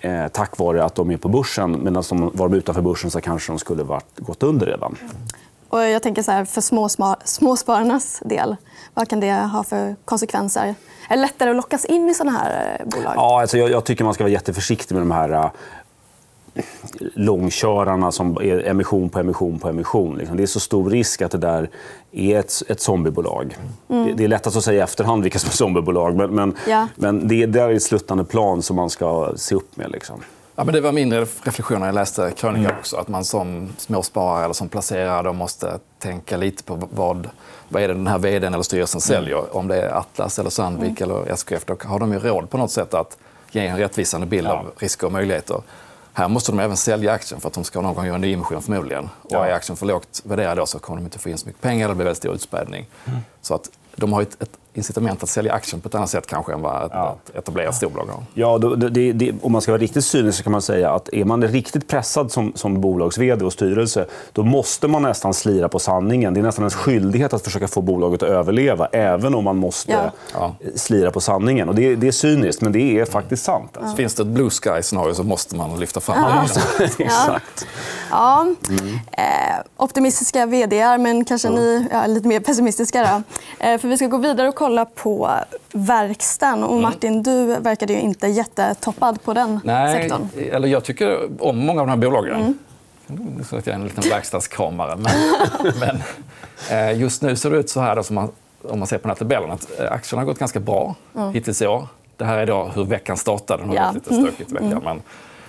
eh, 0.00 0.28
tack 0.28 0.58
vare 0.58 0.84
att 0.84 0.94
de 0.94 1.10
är 1.10 1.16
på 1.16 1.28
börsen. 1.28 1.84
Medan 1.84 2.04
de 2.08 2.30
var 2.34 2.48
de 2.48 2.54
utanför 2.54 2.82
börsen 2.82 3.10
så 3.10 3.20
kanske 3.20 3.52
de 3.52 3.58
skulle 3.58 3.82
varit, 3.82 4.18
gått 4.18 4.42
under 4.42 4.66
redan. 4.66 4.96
Och 5.68 5.82
jag 5.82 6.02
tänker 6.02 6.22
så 6.22 6.30
här, 6.30 6.44
för 6.44 6.60
småspararnas 7.24 8.22
del, 8.24 8.56
vad 8.94 9.08
kan 9.08 9.20
det 9.20 9.32
ha 9.32 9.64
för 9.64 9.96
konsekvenser? 10.04 10.74
Är 11.08 11.16
det 11.16 11.22
lättare 11.22 11.50
att 11.50 11.56
lockas 11.56 11.84
in 11.84 12.08
i 12.08 12.14
såna 12.14 12.30
här 12.30 12.78
eh, 12.80 12.86
bolag? 12.86 13.12
Ja, 13.16 13.40
alltså 13.40 13.58
jag, 13.58 13.70
jag, 13.70 13.84
tycker 13.84 14.04
man 14.04 14.14
ska 14.14 14.24
vara 14.24 14.32
jätteförsiktig 14.32 14.94
med 14.94 15.02
de 15.02 15.10
här 15.10 15.50
långkörarna 17.14 18.12
som 18.12 18.36
är 18.36 18.66
emission 18.66 19.08
på 19.08 19.18
emission 19.18 19.58
på 19.58 19.68
emission. 19.68 20.18
Liksom. 20.18 20.36
Det 20.36 20.42
är 20.42 20.46
så 20.46 20.60
stor 20.60 20.90
risk 20.90 21.22
att 21.22 21.30
det 21.30 21.38
där 21.38 21.70
är 22.12 22.38
ett, 22.38 22.62
ett 22.68 22.80
zombiebolag. 22.80 23.56
Mm. 23.88 24.16
Det, 24.16 24.24
är 24.24 24.28
lättast 24.28 24.56
att 24.56 24.64
säga 24.64 24.80
i 24.80 24.82
efterhand 24.82 25.22
vilka 25.22 25.38
som 25.38 25.48
är 25.48 25.52
zombiebolag 25.52 26.16
men, 26.16 26.34
men, 26.34 26.54
ja. 26.68 26.88
men 26.96 27.28
det, 27.28 27.46
det 27.46 27.60
är 27.60 27.70
ett 27.70 27.82
sluttande 27.82 28.24
plan 28.24 28.62
som 28.62 28.76
man 28.76 28.90
ska 28.90 29.32
se 29.36 29.54
upp 29.54 29.76
med. 29.76 29.90
Liksom. 29.90 30.20
Ja, 30.58 30.64
men 30.64 30.74
det 30.74 30.80
var 30.80 30.92
min 30.92 31.12
reflektion 31.12 31.80
när 31.80 31.86
jag 31.86 31.94
läste 31.94 32.32
krönikan 32.36 32.64
mm. 32.64 32.78
också. 32.78 32.96
Att 32.96 33.08
man 33.08 33.24
som 33.24 33.68
småsparare 33.76 34.44
eller 34.44 34.54
som 34.54 34.68
placerare 34.68 35.32
måste 35.32 35.78
tänka 35.98 36.36
lite 36.36 36.62
på 36.62 36.88
vad, 36.90 37.28
vad 37.68 37.82
är 37.82 37.88
det 37.88 37.94
den 37.94 38.06
här 38.06 38.18
vdn 38.18 38.54
eller 38.54 38.62
styrelsen 38.62 38.98
mm. 38.98 39.22
säljer. 39.22 39.56
Om 39.56 39.68
det 39.68 39.82
är 39.82 39.98
Atlas, 39.98 40.38
eller 40.38 40.50
Sandvik 40.50 41.00
mm. 41.00 41.16
eller 41.16 41.32
SKF. 41.32 41.64
Då 41.64 41.76
har 41.84 41.98
de 41.98 42.12
ju 42.12 42.18
råd 42.18 42.50
på 42.50 42.58
något 42.58 42.70
sätt 42.70 42.94
att 42.94 43.18
ge 43.50 43.66
en 43.66 43.78
rättvisande 43.78 44.26
bild 44.26 44.46
ja. 44.46 44.52
av 44.52 44.66
risker 44.78 45.06
och 45.06 45.12
möjligheter. 45.12 45.62
Här 46.18 46.28
måste 46.28 46.52
de 46.52 46.58
även 46.58 46.76
sälja 46.76 47.12
aktien 47.12 47.40
för 47.40 47.48
att 47.48 47.54
de 47.54 47.64
ska 47.64 47.80
någon 47.80 47.94
gång 47.94 48.06
göra 48.06 48.14
en 48.14 48.20
nyemission 48.20 48.62
förmodligen. 48.62 49.08
Ja. 49.28 49.38
Och 49.38 49.46
är 49.46 49.52
aktien 49.52 49.76
för 49.76 49.86
lågt 49.86 50.22
värderad 50.24 50.68
så 50.68 50.78
kommer 50.78 50.96
de 50.96 51.04
inte 51.04 51.18
få 51.18 51.28
in 51.28 51.38
så 51.38 51.46
mycket 51.46 51.62
pengar 51.62 51.84
eller 51.84 51.88
det 51.88 51.94
blir 51.94 52.04
väldigt 52.04 52.18
stor 52.18 52.34
utspädning. 52.34 52.86
Mm. 53.04 53.18
Så 53.40 53.54
att 53.54 53.70
de 53.96 54.12
har 54.12 54.22
ett, 54.22 54.42
ett 54.42 54.50
incitament 54.78 55.22
att 55.22 55.28
sälja 55.28 55.52
aktien 55.52 55.80
på 55.80 55.88
ett 55.88 55.94
annat 55.94 56.10
sätt 56.10 56.26
kanske 56.26 56.52
än 56.52 56.62
vad 56.62 56.84
ett, 56.84 56.90
ja. 56.94 57.16
ett 57.28 57.36
etablerat 57.36 57.74
storbolag 57.74 58.06
har. 58.06 58.22
Ja, 58.34 58.58
det, 58.58 59.12
det, 59.12 59.32
om 59.42 59.52
man 59.52 59.62
ska 59.62 59.72
vara 59.72 59.82
riktigt 59.82 60.04
cynisk 60.04 60.38
så 60.38 60.44
kan 60.44 60.52
man 60.52 60.62
säga 60.62 60.90
att 60.90 61.08
är 61.12 61.24
man 61.24 61.42
riktigt 61.42 61.88
pressad 61.88 62.32
som, 62.32 62.52
som 62.54 62.80
bolags 62.80 63.18
och 63.42 63.52
styrelse 63.52 64.06
då 64.32 64.42
måste 64.44 64.88
man 64.88 65.02
nästan 65.02 65.34
slira 65.34 65.68
på 65.68 65.78
sanningen. 65.78 66.34
Det 66.34 66.40
är 66.40 66.42
nästan 66.42 66.64
en 66.64 66.70
skyldighet 66.70 67.32
att 67.32 67.42
försöka 67.42 67.68
få 67.68 67.80
bolaget 67.80 68.22
att 68.22 68.28
överleva 68.28 68.86
även 68.86 69.34
om 69.34 69.44
man 69.44 69.56
måste 69.56 70.10
ja. 70.32 70.54
slira 70.74 71.10
på 71.10 71.20
sanningen. 71.20 71.68
Och 71.68 71.74
det, 71.74 71.96
det, 71.96 72.08
är 72.08 72.12
cyniskt, 72.12 72.62
men 72.62 72.72
det 72.72 72.98
är 72.98 73.04
faktiskt 73.04 73.44
sant. 73.44 73.76
Alltså. 73.76 73.96
Finns 73.96 74.14
det 74.14 74.22
ett 74.22 74.28
blue 74.28 74.50
sky-scenario 74.50 75.14
så 75.14 75.22
måste 75.22 75.56
man 75.56 75.80
lyfta 75.80 76.00
fram 76.00 76.46
det. 76.78 76.84
Exakt. 77.04 77.66
Ja. 78.10 78.46
Mm. 78.68 78.94
Eh, 79.12 79.24
optimistiska 79.76 80.46
vd 80.46 80.98
men 80.98 81.24
kanske 81.24 81.50
ni 81.50 81.88
är 81.90 82.08
lite 82.08 82.28
mer 82.28 82.40
pessimistiska. 82.40 83.02
Då. 83.02 83.22
Eh, 83.66 83.78
för 83.78 83.88
vi 83.88 83.96
ska 83.96 84.06
gå 84.06 84.18
vidare 84.18 84.48
och 84.48 84.54
kolla 84.54 84.67
på 84.94 85.30
verkstaden. 85.72 86.64
Och 86.64 86.70
mm. 86.70 86.82
Martin, 86.82 87.22
du 87.22 87.46
verkade 87.46 87.92
ju 87.92 88.00
inte 88.00 88.26
jättetoppad 88.26 89.22
på 89.22 89.34
den 89.34 89.60
Nej, 89.64 90.02
sektorn. 90.02 90.28
Eller 90.52 90.68
jag 90.68 90.84
tycker 90.84 91.28
om 91.38 91.58
många 91.58 91.80
av 91.80 91.86
de 91.86 91.90
här 91.90 92.10
bolagen. 92.10 92.58
Mm. 93.08 93.44
Så 93.44 93.56
att 93.56 93.66
jag 93.66 93.74
är 93.74 93.78
en 93.78 93.84
liten 93.84 94.10
verkstadskramare. 94.10 94.96
Men, 94.96 95.12
men 95.80 96.02
eh, 96.70 97.00
just 97.00 97.22
nu 97.22 97.36
ser 97.36 97.50
det 97.50 97.56
ut 97.56 97.70
så 97.70 97.80
här, 97.80 97.96
då, 97.96 98.02
som 98.02 98.14
man, 98.14 98.30
om 98.62 98.78
man 98.78 98.88
ser 98.88 98.98
på 98.98 99.02
den 99.02 99.10
här 99.10 99.16
tabellen, 99.16 99.50
att 99.50 99.80
eh, 99.80 99.92
aktierna 99.92 100.20
har 100.20 100.26
gått 100.26 100.38
ganska 100.38 100.60
bra 100.60 100.94
mm. 101.16 101.32
hittills 101.32 101.62
i 101.62 101.66
år. 101.66 101.86
Det 102.16 102.24
här 102.24 102.38
är 102.38 102.46
då 102.46 102.70
hur 102.74 102.84
veckan 102.84 103.16
startade. 103.16 103.62
Den 103.62 103.68
har 103.68 103.76
ja. 103.76 103.82
varit 103.82 103.94
lite 103.94 104.14
stökigt 104.14 104.52
vecka. 104.52 104.64
Mm. 104.64 105.00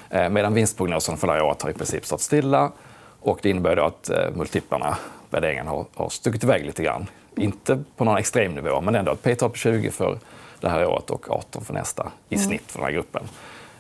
Men, 0.09 0.33
medan 0.33 0.53
vinstprognoserna 0.53 1.17
för 1.17 1.27
det 1.27 1.33
här 1.33 1.41
året 1.43 1.61
har 1.61 1.69
i 1.69 1.73
princip 1.73 2.05
stått 2.05 2.21
stilla. 2.21 2.71
Och 3.19 3.39
det 3.41 3.49
innebär 3.49 3.75
då 3.75 3.83
att 3.83 4.09
multiplarna, 4.35 4.97
värderingen, 5.29 5.67
har, 5.67 5.85
har 5.95 6.09
stuckit 6.09 6.43
iväg 6.43 6.65
lite 6.65 6.83
grann. 6.83 7.07
Inte 7.41 7.83
på 7.97 8.05
någon 8.05 8.17
extrem 8.17 8.55
nivå, 8.55 8.81
men 8.81 8.95
ändå 8.95 9.11
ett 9.11 9.23
P-tal 9.23 9.49
på 9.49 9.55
20 9.55 9.91
för 9.91 10.19
det 10.59 10.69
här 10.69 10.85
året 10.85 11.09
och 11.09 11.31
18 11.31 11.63
för 11.65 11.73
nästa 11.73 12.11
i 12.29 12.35
mm. 12.35 12.47
snitt 12.47 12.71
för 12.71 12.79
den 12.79 12.85
här 12.85 12.93
gruppen. 12.93 13.23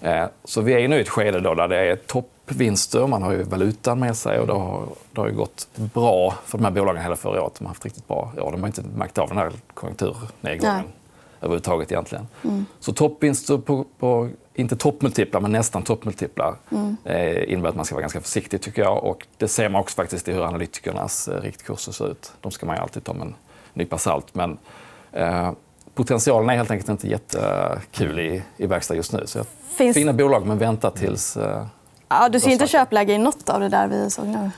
Eh, 0.01 0.25
så 0.43 0.61
vi 0.61 0.73
är 0.73 0.87
nu 0.87 0.97
i 0.97 1.01
ett 1.01 1.09
skede 1.09 1.39
då 1.39 1.53
där 1.53 1.67
det 1.67 1.77
är 1.77 1.95
toppvinster. 1.95 3.07
Man 3.07 3.23
har 3.23 3.31
ju 3.31 3.43
valutan 3.43 3.99
med 3.99 4.17
sig 4.17 4.39
och 4.39 4.47
det 4.47 4.53
har, 4.53 4.87
det 5.11 5.21
har 5.21 5.27
ju 5.27 5.35
gått 5.35 5.67
bra 5.75 6.33
för 6.45 6.57
de 6.57 6.63
här 6.63 6.71
bolagen 6.71 7.01
hela 7.01 7.15
förra 7.15 7.43
året. 7.43 7.55
De 7.57 7.65
har 7.65 7.69
haft 7.69 7.85
riktigt 7.85 8.07
bra 8.07 8.33
år. 8.37 8.51
De 8.51 8.61
har 8.61 8.67
inte 8.67 8.81
märkt 8.95 9.17
av 9.17 9.27
den 9.27 9.37
här 9.37 9.51
konjunkturnedgången 9.73 10.83
överhuvudtaget 11.41 11.91
egentligen. 11.91 12.27
Mm. 12.43 12.65
Så 12.79 12.93
toppvinster 12.93 13.57
på, 13.57 13.85
på, 13.99 14.29
inte 14.53 14.75
toppmultiplar, 14.75 15.41
men 15.41 15.51
nästan 15.51 15.83
toppmultiplar 15.83 16.55
mm. 16.71 16.97
eh, 17.03 17.53
innebär 17.53 17.69
att 17.69 17.75
man 17.75 17.85
ska 17.85 17.95
vara 17.95 18.01
ganska 18.01 18.21
försiktig 18.21 18.61
tycker 18.61 18.81
jag. 18.81 19.03
Och 19.03 19.27
det 19.37 19.47
ser 19.47 19.69
man 19.69 19.81
också 19.81 19.95
faktiskt 19.95 20.27
i 20.27 20.33
hur 20.33 20.43
analytikernas 20.43 21.27
eh, 21.27 21.41
riktkurser 21.41 21.91
ser 21.91 22.11
ut. 22.11 22.31
De 22.41 22.51
ska 22.51 22.65
man 22.65 22.75
ju 22.75 22.81
alltid 22.81 23.03
ta 23.03 23.13
med 23.13 23.27
en 23.27 23.35
nypa 23.79 23.97
salt. 23.97 24.35
Men 24.35 24.57
eh, 25.11 25.51
potentialen 25.93 26.49
är 26.49 26.55
helt 26.55 26.71
enkelt 26.71 26.89
inte 26.89 27.07
jättekul 27.07 28.19
i, 28.19 28.43
i 28.57 28.65
verkstad 28.65 28.95
just 28.95 29.13
nu. 29.13 29.23
Så 29.25 29.43
Finns... 29.69 29.97
Fina 29.97 30.13
bolag, 30.13 30.45
men 30.45 30.57
vänta 30.57 30.91
tills... 30.91 31.37
Eh, 31.37 31.65
ja, 32.09 32.29
du 32.29 32.39
ser 32.39 32.49
inte 32.49 32.67
köpläge 32.67 33.13
i 33.13 33.17
något 33.17 33.49
av 33.49 33.59
det 33.59 33.69
där 33.69 33.87
vi 33.87 34.09
såg 34.09 34.27
nu? 34.27 34.51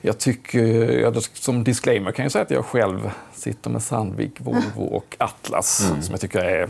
Jag 0.00 0.18
tycker, 0.18 1.40
som 1.40 1.64
disclaimer 1.64 2.12
kan 2.12 2.22
jag 2.22 2.32
säga 2.32 2.42
att 2.42 2.50
jag 2.50 2.64
själv 2.64 3.10
sitter 3.34 3.70
med 3.70 3.82
Sandvik, 3.82 4.40
Volvo 4.40 4.82
och 4.82 5.16
Atlas 5.18 5.88
mm. 5.90 6.02
som 6.02 6.12
jag 6.12 6.20
tycker 6.20 6.38
är 6.38 6.68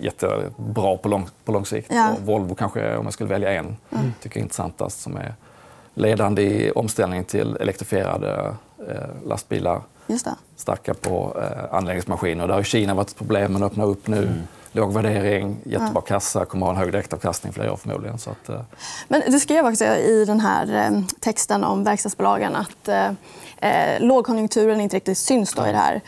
jättebra 0.00 0.96
på 0.96 1.08
lång, 1.08 1.28
på 1.44 1.52
lång 1.52 1.66
sikt. 1.66 1.90
Ja. 1.92 2.16
Volvo 2.24 2.54
kanske, 2.54 2.96
om 2.96 3.04
jag 3.04 3.12
skulle 3.12 3.30
välja 3.30 3.52
en, 3.52 3.76
mm. 3.90 4.12
tycker 4.20 4.36
jag 4.36 4.40
är 4.40 4.44
intressantast 4.44 5.00
som 5.00 5.16
är 5.16 5.34
ledande 5.94 6.42
i 6.42 6.70
omställningen 6.70 7.24
till 7.24 7.56
elektrifierade 7.56 8.54
eh, 8.88 9.28
lastbilar. 9.28 9.80
Just 10.06 10.24
det. 10.24 10.34
Starka 10.56 10.94
på 10.94 11.36
eh, 11.40 11.76
anläggningsmaskiner. 11.76 12.48
Där 12.48 12.54
har 12.54 12.62
Kina 12.62 12.94
varit 12.94 13.08
ett 13.08 13.16
problem, 13.16 13.52
men 13.52 13.62
öppnar 13.62 13.86
upp 13.86 14.06
nu. 14.06 14.22
Mm. 14.22 14.42
Låg 14.72 14.92
värdering, 14.92 15.56
jättebra 15.64 16.02
kassa, 16.02 16.44
kommer 16.44 16.66
ha 16.66 16.72
en 16.72 16.78
hög 16.78 16.92
direktavkastning 16.92 17.52
flera 17.52 17.72
år 17.72 17.76
förmodligen. 17.76 18.18
Så 18.18 18.30
att, 18.30 18.48
eh. 18.48 18.60
Men 19.08 19.22
du 19.26 19.40
skrev 19.40 19.66
också 19.66 19.84
i 19.84 20.24
den 20.24 20.40
här 20.40 20.74
eh, 20.74 21.00
texten 21.20 21.64
om 21.64 21.84
verkstadsbolagen 21.84 22.56
att 22.56 22.88
eh, 22.88 23.10
eh, 23.56 24.00
lågkonjunkturen 24.00 24.80
inte 24.80 24.96
riktigt 24.96 25.18
syns 25.18 25.54
då 25.54 25.66
i 25.66 25.72
det 25.72 25.78
här. 25.78 26.00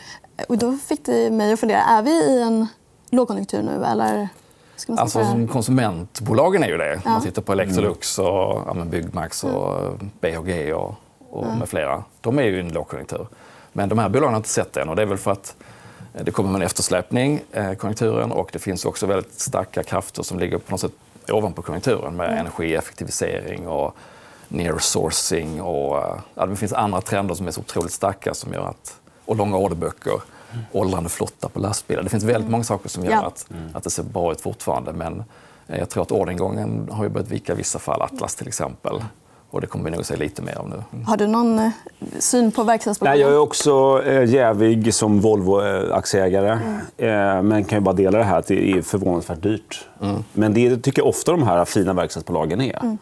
Och 0.49 0.57
då 0.57 0.77
fick 0.77 1.05
det 1.05 1.31
mig 1.31 1.53
att 1.53 1.59
fundera, 1.59 1.81
är 1.81 2.01
vi 2.01 2.11
i 2.11 2.41
en 2.41 2.67
lågkonjunktur 3.09 3.63
nu? 3.63 3.85
Eller? 3.85 4.29
Alltså, 4.97 5.25
som 5.25 5.47
konsumentbolagen 5.47 6.63
är 6.63 6.67
ju 6.67 6.77
det. 6.77 7.01
Ja. 7.05 7.11
Man 7.11 7.21
tittar 7.21 7.41
på 7.41 7.51
Electrolux, 7.51 8.19
och, 8.19 8.25
ja, 8.25 8.85
Byggmax, 8.85 9.43
och 9.43 9.93
BHG 10.21 10.73
och, 10.73 10.95
och 11.29 11.45
med 11.57 11.69
flera. 11.69 12.03
De 12.21 12.39
är 12.39 12.43
ju 12.43 12.57
i 12.57 12.59
en 12.59 12.73
lågkonjunktur. 12.73 13.27
Men 13.77 13.89
de 13.89 13.99
här 13.99 14.09
bolagen 14.09 14.33
har 14.33 14.37
inte 14.37 14.49
sett 14.49 14.73
det 14.73 14.81
än. 14.81 14.89
Och 14.89 14.95
det 14.95 15.01
är 15.01 15.05
väl 15.05 15.17
för 15.17 15.31
att 15.31 15.55
det 16.13 16.31
kommer 16.31 16.55
en 16.55 16.61
eftersläpning, 16.61 17.41
eh, 17.51 17.73
konjunkturen. 17.73 18.31
Och 18.31 18.49
det 18.53 18.59
finns 18.59 18.85
också 18.85 19.05
väldigt 19.05 19.39
starka 19.39 19.83
krafter 19.83 20.23
som 20.23 20.39
ligger 20.39 20.57
på 20.57 20.71
något 20.71 20.81
sätt 20.81 20.91
ovanpå 21.31 21.61
konjunkturen 21.61 22.15
med 22.15 22.27
mm. 22.27 22.39
energieffektivisering 22.39 23.67
och 23.67 23.95
nearsourcing. 24.47 25.61
Och, 25.61 25.97
eh, 25.97 26.19
ja, 26.35 26.45
det 26.45 26.55
finns 26.55 26.73
andra 26.73 27.01
trender 27.01 27.35
som 27.35 27.47
är 27.47 27.51
så 27.51 27.61
otroligt 27.61 27.91
starka 27.91 28.33
som 28.33 28.53
gör 28.53 28.67
att, 28.67 28.99
och 29.25 29.35
långa 29.35 29.57
orderböcker, 29.57 30.21
mm. 30.51 30.65
åldrande 30.71 31.09
flotta 31.09 31.49
på 31.49 31.59
lastbilar. 31.59 32.03
Det 32.03 32.09
finns 32.09 32.23
väldigt 32.23 32.51
många 32.51 32.63
saker 32.63 32.89
som 32.89 33.05
gör 33.05 33.23
att, 33.23 33.47
mm. 33.51 33.69
att 33.73 33.83
det 33.83 33.89
ser 33.89 34.03
bra 34.03 34.31
ut 34.31 34.41
fortfarande. 34.41 34.93
Men 34.93 35.23
eh, 35.67 35.79
jag 35.79 35.89
tror 35.89 36.03
att 36.03 36.11
orderingången 36.11 36.89
har 36.91 37.09
börjat 37.09 37.31
vika 37.31 37.53
i 37.53 37.55
vissa 37.55 37.79
fall. 37.79 38.01
Atlas 38.01 38.35
till 38.35 38.47
exempel. 38.47 39.01
Och 39.49 39.61
det 39.61 39.67
kommer 39.67 39.85
vi 39.85 39.91
nog 39.91 40.05
se 40.05 40.15
lite 40.15 40.41
mer 40.41 40.55
av 40.55 40.69
nu. 40.69 41.03
Har 41.05 41.17
du 41.17 41.27
någon 41.27 41.59
eh, 41.59 41.71
syn 42.19 42.51
på 42.51 42.63
verkstadsbolagen? 42.63 43.21
Jag 43.21 43.31
är 43.31 43.39
också 43.39 44.03
eh, 44.05 44.25
jävig 44.25 44.93
som 44.93 45.21
Volvo-aktieägare. 45.21 46.59
Mm. 46.97 47.37
Eh, 47.37 47.43
men 47.43 47.63
kan 47.63 47.77
ju 47.77 47.83
bara 47.83 47.95
dela 47.95 48.17
det 48.17 48.23
här 48.23 48.39
att 48.39 48.47
det 48.47 48.71
är 48.71 48.81
förvånansvärt 48.81 49.41
dyrt. 49.41 49.85
Mm. 50.01 50.23
Men 50.33 50.53
det 50.53 50.77
tycker 50.77 51.01
jag 51.01 51.09
ofta 51.09 51.31
de 51.31 51.43
här 51.43 51.65
fina 51.65 51.93
verkstadsbolagen 51.93 52.61
är. 52.61 52.79
Mm. 52.81 52.97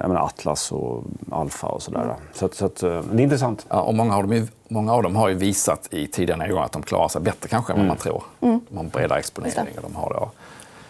Jag 0.00 0.08
menar 0.08 0.20
Atlas 0.20 0.72
och 0.72 1.04
Alfa 1.30 1.66
och 1.66 1.82
sådär. 1.82 2.02
Mm. 2.02 2.16
Så, 2.32 2.46
att, 2.46 2.54
så 2.54 2.66
att, 2.66 2.76
det 2.76 2.88
är 2.88 3.20
intressant. 3.20 3.66
Ja, 3.68 3.80
och 3.80 3.94
många, 3.94 4.16
av 4.16 4.28
dem, 4.28 4.48
många 4.68 4.92
av 4.92 5.02
dem 5.02 5.16
har 5.16 5.28
ju 5.28 5.34
visat 5.34 5.88
i 5.90 6.06
tidigare 6.06 6.38
nedgångar 6.38 6.64
att 6.64 6.72
de 6.72 6.82
klarar 6.82 7.08
sig 7.08 7.20
bättre 7.20 7.48
kanske 7.48 7.72
än 7.72 7.78
vad 7.78 7.86
man 7.86 7.96
mm. 7.96 8.02
tror. 8.02 8.22
Mm. 8.40 8.60
De 8.68 8.76
har 8.76 8.84
en 8.84 8.90
bredare 8.90 9.18
exponering. 9.18 9.76
Och 9.76 9.82
de 9.82 9.94
har 9.94 10.10
då 10.10 10.30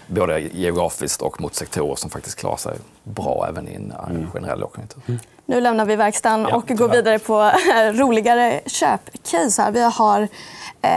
både 0.06 0.40
geografiskt 0.40 1.22
och 1.22 1.40
mot 1.40 1.54
sektorer 1.54 1.94
som 1.94 2.10
faktiskt 2.10 2.38
klarar 2.38 2.56
sig 2.56 2.74
bra 3.04 3.46
även 3.48 3.68
i 3.68 3.74
en 3.74 3.92
mm. 4.08 4.30
generell 4.30 4.60
lågkonjunktur. 4.60 5.02
Mm. 5.06 5.20
Nu 5.46 5.60
lämnar 5.60 5.84
vi 5.84 5.96
verkstaden 5.96 6.46
ja, 6.50 6.56
och 6.56 6.68
går 6.68 6.88
vidare 6.88 7.18
på 7.18 7.52
roligare 7.92 8.60
köpcase. 8.66 9.62
Här. 9.62 9.70
Vi 9.70 9.82
har 9.82 10.28
eh, 10.82 10.88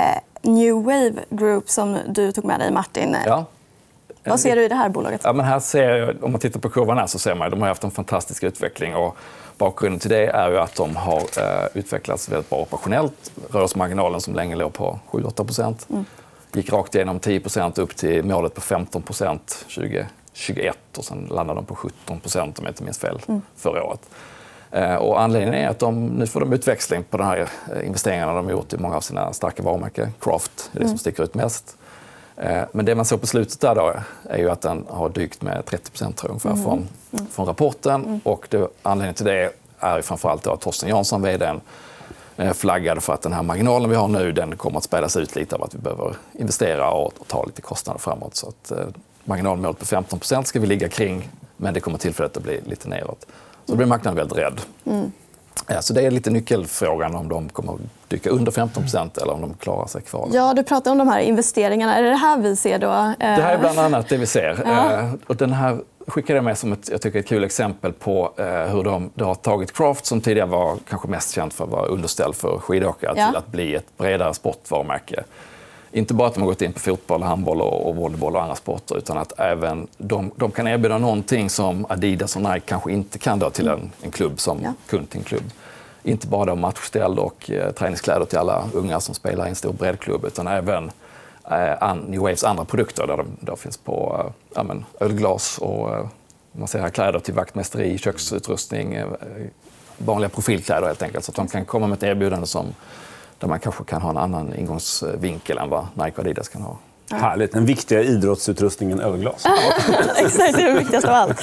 New 0.41 0.83
Wave 0.83 1.13
Group 1.29 1.69
som 1.69 1.97
du 2.07 2.31
tog 2.31 2.45
med 2.45 2.59
dig, 2.59 2.71
Martin. 2.71 3.17
Ja. 3.25 3.45
Vad 4.23 4.39
ser 4.39 4.55
du 4.55 4.63
i 4.63 4.67
det 4.67 4.75
här 4.75 4.89
bolaget? 4.89 5.21
Ja, 5.23 5.33
men 5.33 5.45
här 5.45 5.59
ser 5.59 5.95
jag, 5.95 6.23
om 6.23 6.31
man 6.31 6.41
tittar 6.41 6.59
på 6.59 6.69
kurvan 6.69 6.97
här 6.97 7.07
så 7.07 7.19
ser 7.19 7.35
man 7.35 7.47
att 7.47 7.51
de 7.51 7.61
har 7.61 7.67
haft 7.67 7.83
en 7.83 7.91
fantastisk 7.91 8.43
utveckling. 8.43 8.95
Och 8.95 9.17
bakgrunden 9.57 9.99
till 9.99 10.09
det 10.09 10.25
är 10.25 10.51
ju 10.51 10.57
att 10.57 10.75
de 10.75 10.95
har 10.95 11.17
eh, 11.17 11.67
utvecklats 11.73 12.29
väldigt 12.29 12.49
bra 12.49 12.59
operationellt. 12.59 13.31
Rörelsemarginalen 13.51 14.21
som 14.21 14.35
länge 14.35 14.55
låg 14.55 14.73
på 14.73 14.99
7-8 15.11 15.61
mm 15.89 16.05
gick 16.55 16.71
rakt 16.73 16.95
igenom 16.95 17.19
10% 17.19 17.79
upp 17.79 17.95
till 17.95 18.23
målet 18.23 18.53
på 18.53 18.61
15% 18.61 19.39
2021 19.75 20.77
och 20.97 21.05
sen 21.05 21.27
landade 21.31 21.57
de 21.57 21.65
på 21.65 21.75
17% 21.75 22.41
om 22.41 22.53
jag 22.57 22.67
inte 22.67 22.83
minns 22.83 22.99
fel, 22.99 23.21
mm. 23.27 23.41
förra 23.55 23.83
året. 23.83 24.09
Eh, 24.71 24.95
och 24.95 25.21
anledningen 25.21 25.53
är 25.53 25.69
att 25.69 25.79
de, 25.79 26.05
nu 26.05 26.27
får 26.27 26.39
de 26.39 26.53
utväxling 26.53 27.03
på 27.03 27.17
de 27.17 27.23
här 27.23 27.49
eh, 27.75 27.87
investeringarna 27.87 28.33
de 28.33 28.49
gjort 28.49 28.73
i 28.73 28.77
många 28.77 28.95
av 28.95 29.01
sina 29.01 29.33
starka 29.33 29.63
varumärken. 29.63 30.13
Craft 30.19 30.69
är 30.73 30.79
det 30.79 30.79
som 30.79 30.85
mm. 30.85 30.97
sticker 30.97 31.23
ut 31.23 31.33
mest. 31.33 31.77
Eh, 32.37 32.61
men 32.71 32.85
det 32.85 32.95
man 32.95 33.05
såg 33.05 33.21
på 33.21 33.27
slutet 33.27 33.59
där 33.59 33.75
då 33.75 33.93
är 34.29 34.37
ju 34.37 34.49
att 34.49 34.61
den 34.61 34.85
har 34.89 35.09
dykt 35.09 35.41
med 35.41 35.65
30 35.65 36.13
tror 36.13 36.29
ungefär, 36.29 36.49
mm. 36.49 36.63
från, 36.63 36.87
från 37.31 37.45
rapporten. 37.45 38.05
Mm. 38.05 38.19
Och 38.23 38.47
det, 38.49 38.67
anledningen 38.81 39.15
till 39.15 39.25
det 39.25 39.51
är 39.79 40.01
framförallt 40.01 40.47
att 40.47 40.61
Torsten 40.61 40.89
Jansson, 40.89 41.21
vd, 41.21 41.53
flaggade 42.53 43.01
för 43.01 43.13
att 43.13 43.21
den 43.21 43.33
här 43.33 43.43
marginalen 43.43 43.89
vi 43.89 43.95
har 43.95 44.07
nu 44.07 44.31
den 44.31 44.57
kommer 44.57 44.77
att 44.77 44.83
spädas 44.83 45.17
ut 45.17 45.35
lite 45.35 45.55
av 45.55 45.63
att 45.63 45.75
vi 45.75 45.79
behöver 45.79 46.15
investera 46.33 46.91
och 46.91 47.13
ta 47.27 47.45
lite 47.45 47.61
kostnader 47.61 47.99
framåt. 47.99 48.35
Så 48.35 48.47
att, 48.47 48.71
eh, 48.71 48.85
marginalmålet 49.23 49.79
på 49.79 49.85
15% 49.85 50.47
ska 50.47 50.59
vi 50.59 50.67
ligga 50.67 50.89
kring, 50.89 51.29
men 51.57 51.73
det 51.73 51.79
kommer 51.79 51.97
tillfälligt 51.97 52.37
att 52.37 52.43
bli 52.43 52.61
lite 52.65 52.89
neråt. 52.89 53.25
Så 53.65 53.71
då 53.71 53.75
blir 53.75 53.87
marknaden 53.87 54.17
väldigt 54.17 54.37
rädd. 54.37 54.61
Mm. 54.85 55.11
Ja, 55.67 55.81
så 55.81 55.93
det 55.93 56.01
är 56.01 56.11
lite 56.11 56.29
nyckelfrågan 56.29 57.15
om 57.15 57.29
de 57.29 57.49
kommer 57.49 57.73
att 57.73 57.79
dyka 58.07 58.29
under 58.29 58.51
15% 58.51 59.17
eller 59.17 59.33
om 59.33 59.41
de 59.41 59.53
klarar 59.53 59.87
sig 59.87 60.01
kvar. 60.01 60.29
Ja, 60.33 60.53
du 60.53 60.63
pratar 60.63 60.91
om 60.91 60.97
de 60.97 61.07
här 61.07 61.19
investeringarna. 61.19 61.95
Är 61.95 62.03
det 62.03 62.09
det 62.09 62.15
här 62.15 62.37
vi 62.37 62.55
ser 62.55 62.79
då? 62.79 63.13
Det 63.19 63.25
här 63.25 63.53
är 63.53 63.59
bland 63.59 63.79
annat 63.79 64.09
det 64.09 64.17
vi 64.17 64.25
ser. 64.25 64.61
Ja. 64.65 64.91
Eh, 64.91 65.13
och 65.27 65.35
den 65.35 65.53
här 65.53 65.79
skickade 66.07 66.41
med 66.41 66.57
som 66.57 66.73
ett, 66.73 66.89
jag 66.91 67.01
tycker, 67.01 67.19
ett 67.19 67.27
kul 67.27 67.43
exempel 67.43 67.93
på 67.93 68.33
eh, 68.37 68.45
hur 68.45 68.83
de, 68.83 69.09
de 69.13 69.23
har 69.23 69.35
tagit 69.35 69.73
Craft, 69.73 70.05
som 70.05 70.21
tidigare 70.21 70.47
var 70.47 70.77
kanske 70.89 71.07
mest 71.07 71.35
känt 71.35 71.53
för 71.53 71.63
att 71.63 71.69
vara 71.69 71.85
underställd 71.85 72.35
för 72.35 72.57
skidåkare, 72.57 73.13
ja. 73.17 73.27
till 73.27 73.37
att 73.37 73.47
bli 73.47 73.75
ett 73.75 73.97
bredare 73.97 74.33
sportvarumärke. 74.33 75.23
Inte 75.91 76.13
bara 76.13 76.27
att 76.27 76.33
de 76.33 76.39
har 76.39 76.47
gått 76.47 76.61
in 76.61 76.73
på 76.73 76.79
fotboll, 76.79 77.23
handboll 77.23 77.61
och, 77.61 77.89
och 77.89 77.95
volleyboll 77.95 78.35
och 78.35 78.41
andra 78.41 78.55
sporter, 78.55 78.97
utan 78.97 79.17
att 79.17 79.39
även 79.39 79.87
de, 79.97 80.31
de 80.35 80.51
kan 80.51 80.67
erbjuda 80.67 80.97
någonting 80.97 81.49
som 81.49 81.85
Adidas 81.89 82.35
och 82.35 82.41
Nike 82.41 82.59
kanske 82.59 82.91
inte 82.91 83.17
kan 83.17 83.39
då 83.39 83.49
till 83.49 83.67
en, 83.67 83.91
en 84.01 84.11
klubb 84.11 84.39
som 84.39 84.59
ja. 84.63 84.73
kund 84.87 85.09
till 85.09 85.19
en 85.19 85.23
klubb. 85.25 85.43
inte 86.03 86.27
bara 86.27 86.55
matchställ 86.55 87.19
och 87.19 87.51
eh, 87.51 87.71
träningskläder 87.71 88.25
till 88.25 88.37
alla 88.37 88.63
unga 88.73 88.99
som 88.99 89.15
spelar 89.15 89.45
i 89.45 89.49
en 89.49 89.55
stor 89.55 89.73
breddklubb 89.73 90.25
utan 90.25 90.47
även 90.47 90.91
eh, 91.51 91.95
New 91.95 92.21
Waves 92.21 92.43
andra 92.43 92.65
produkter 92.65 93.07
där 93.07 93.25
de 93.39 93.57
finns 93.57 93.77
på 93.77 94.21
eh, 94.25 94.31
ja, 94.55 94.63
men, 94.63 94.85
ölglas 94.99 95.57
och 95.57 95.95
eh, 95.95 96.05
man 96.51 96.67
ser 96.67 96.79
här, 96.79 96.89
kläder 96.89 97.19
till 97.19 97.33
vaktmästeri, 97.33 97.97
köksutrustning, 97.97 98.93
eh, 98.93 99.07
vanliga 99.97 100.29
profilkläder 100.29 100.87
helt 100.87 101.01
enkelt. 101.01 101.25
Så 101.25 101.31
att 101.31 101.35
de 101.35 101.47
kan 101.47 101.65
komma 101.65 101.87
med 101.87 101.97
ett 101.97 102.03
erbjudande 102.03 102.47
som, 102.47 102.65
där 103.39 103.47
man 103.47 103.59
kanske 103.59 103.83
kan 103.83 104.01
ha 104.01 104.09
en 104.09 104.17
annan 104.17 104.55
ingångsvinkel 104.55 105.57
än 105.57 105.69
vad 105.69 105.87
Nike 105.93 106.11
och 106.11 106.19
Adidas 106.19 106.49
kan 106.49 106.61
ha. 106.61 106.77
Härligt. 107.11 107.51
Den 107.51 107.65
viktiga 107.65 108.01
idrottsutrustningen 108.01 108.99
ölglas. 108.99 109.45
Exakt, 110.17 110.55
det 110.55 110.61
är 110.61 110.73
det 110.73 110.79
viktigaste 110.79 111.09
av 111.09 111.15
allt. 111.15 111.41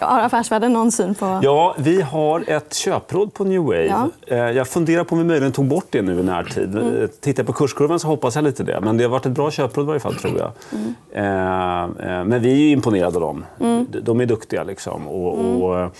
Har 0.00 0.20
Affärsvärlden 0.20 0.72
någon 0.72 0.92
syn 0.92 1.14
på... 1.14 1.40
Ja, 1.42 1.74
vi 1.78 2.02
har 2.02 2.44
ett 2.46 2.74
köpråd 2.74 3.34
på 3.34 3.44
New 3.44 3.62
Wave. 3.62 3.86
Ja. 3.86 4.08
Eh, 4.26 4.38
jag 4.38 4.68
funderar 4.68 5.04
på 5.04 5.14
om 5.14 5.18
vi 5.18 5.24
möjligen 5.24 5.52
tog 5.52 5.66
bort 5.66 5.86
det 5.90 6.02
nu 6.02 6.20
i 6.20 6.22
närtid. 6.22 6.74
Mm. 6.74 7.08
Tittar 7.20 7.42
jag 7.42 7.46
på 7.46 7.52
kurskurvan 7.52 8.00
så 8.00 8.06
hoppas 8.06 8.34
jag 8.34 8.44
lite 8.44 8.62
det. 8.62 8.80
Men 8.80 8.96
det 8.96 9.04
har 9.04 9.10
varit 9.10 9.26
ett 9.26 9.32
bra 9.32 9.50
köpråd 9.50 9.84
i 9.84 9.86
varje 9.86 10.00
fall, 10.00 10.14
tror 10.14 10.38
jag. 10.38 10.52
Mm. 10.72 10.94
Eh, 11.12 12.24
men 12.24 12.42
vi 12.42 12.68
är 12.68 12.72
imponerade 12.72 13.16
av 13.16 13.20
dem. 13.20 13.44
Mm. 13.60 13.86
De 14.02 14.20
är 14.20 14.26
duktiga. 14.26 14.62
Liksom. 14.62 15.08
Och, 15.08 15.40
mm. 15.40 15.62
och, 15.62 15.90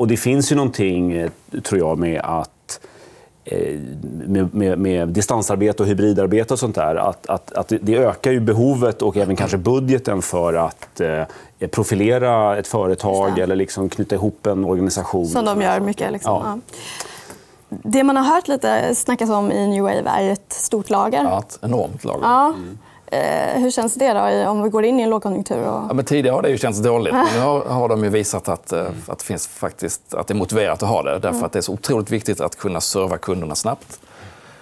och, 0.00 0.08
det 0.08 0.16
finns 0.16 0.52
ju 0.52 0.56
någonting, 0.56 1.28
tror 1.62 1.80
jag, 1.80 1.98
med 1.98 2.20
att 2.24 2.50
med, 4.26 4.54
med, 4.54 4.78
med, 4.78 5.08
distansarbete 5.08 5.82
och 5.82 5.88
hybridarbete 5.88 6.54
och 6.54 6.58
sånt 6.58 6.74
där, 6.74 6.94
att, 6.96 7.26
att, 7.26 7.52
att 7.52 7.72
det 7.80 7.96
ökar 7.96 8.30
ju 8.30 8.40
behovet 8.40 9.02
och 9.02 9.16
även 9.16 9.36
kanske 9.36 9.56
budgeten 9.56 10.22
för 10.22 10.54
att 10.54 11.00
eh, 11.00 11.68
profilera 11.70 12.56
ett 12.56 12.66
företag 12.66 13.38
eller 13.38 13.56
liksom 13.56 13.88
knyta 13.88 14.14
ihop 14.14 14.46
en 14.46 14.64
organisation. 14.64 15.26
Som 15.26 15.44
de 15.44 15.62
gör 15.62 15.80
mycket. 15.80 16.12
Liksom. 16.12 16.32
Ja. 16.32 16.58
Det 17.68 18.04
man 18.04 18.16
har 18.16 18.34
hört 18.34 18.48
lite 18.48 18.94
snackas 18.94 19.30
om 19.30 19.52
i 19.52 19.66
New 19.66 19.82
Wave 19.82 20.10
är 20.10 20.30
ett 20.30 20.52
stort 20.52 20.90
lager. 20.90 21.24
Ja, 21.24 21.38
ett 21.38 21.58
enormt 21.62 22.04
lager. 22.04 22.22
Ja. 22.22 22.46
Mm. 22.46 22.78
Eh, 23.16 23.60
hur 23.60 23.70
känns 23.70 23.94
det 23.94 24.12
då, 24.12 24.50
om 24.50 24.62
vi 24.62 24.68
går 24.68 24.84
in 24.84 25.00
i 25.00 25.02
en 25.02 25.10
lågkonjunktur? 25.10 25.58
Och... 25.58 25.84
Ja, 25.88 25.92
men 25.94 26.04
tidigare 26.04 26.34
har 26.34 26.42
det 26.42 26.50
ju 26.50 26.58
känts 26.58 26.78
dåligt. 26.78 27.14
Men 27.14 27.26
nu 27.34 27.40
har, 27.40 27.64
har 27.64 27.88
de 27.88 28.04
ju 28.04 28.10
visat 28.10 28.48
att, 28.48 28.72
mm. 28.72 28.92
att, 29.08 29.18
det 29.18 29.24
finns 29.24 29.46
faktiskt, 29.46 30.14
att 30.14 30.26
det 30.26 30.34
är 30.34 30.36
motiverat 30.36 30.82
att 30.82 30.88
ha 30.88 31.02
det. 31.02 31.12
Därför 31.12 31.28
mm. 31.28 31.44
att 31.44 31.52
det 31.52 31.58
är 31.58 31.62
så 31.62 31.72
otroligt 31.72 32.10
viktigt 32.10 32.40
att 32.40 32.56
kunna 32.56 32.80
serva 32.80 33.18
kunderna 33.18 33.54
snabbt. 33.54 34.00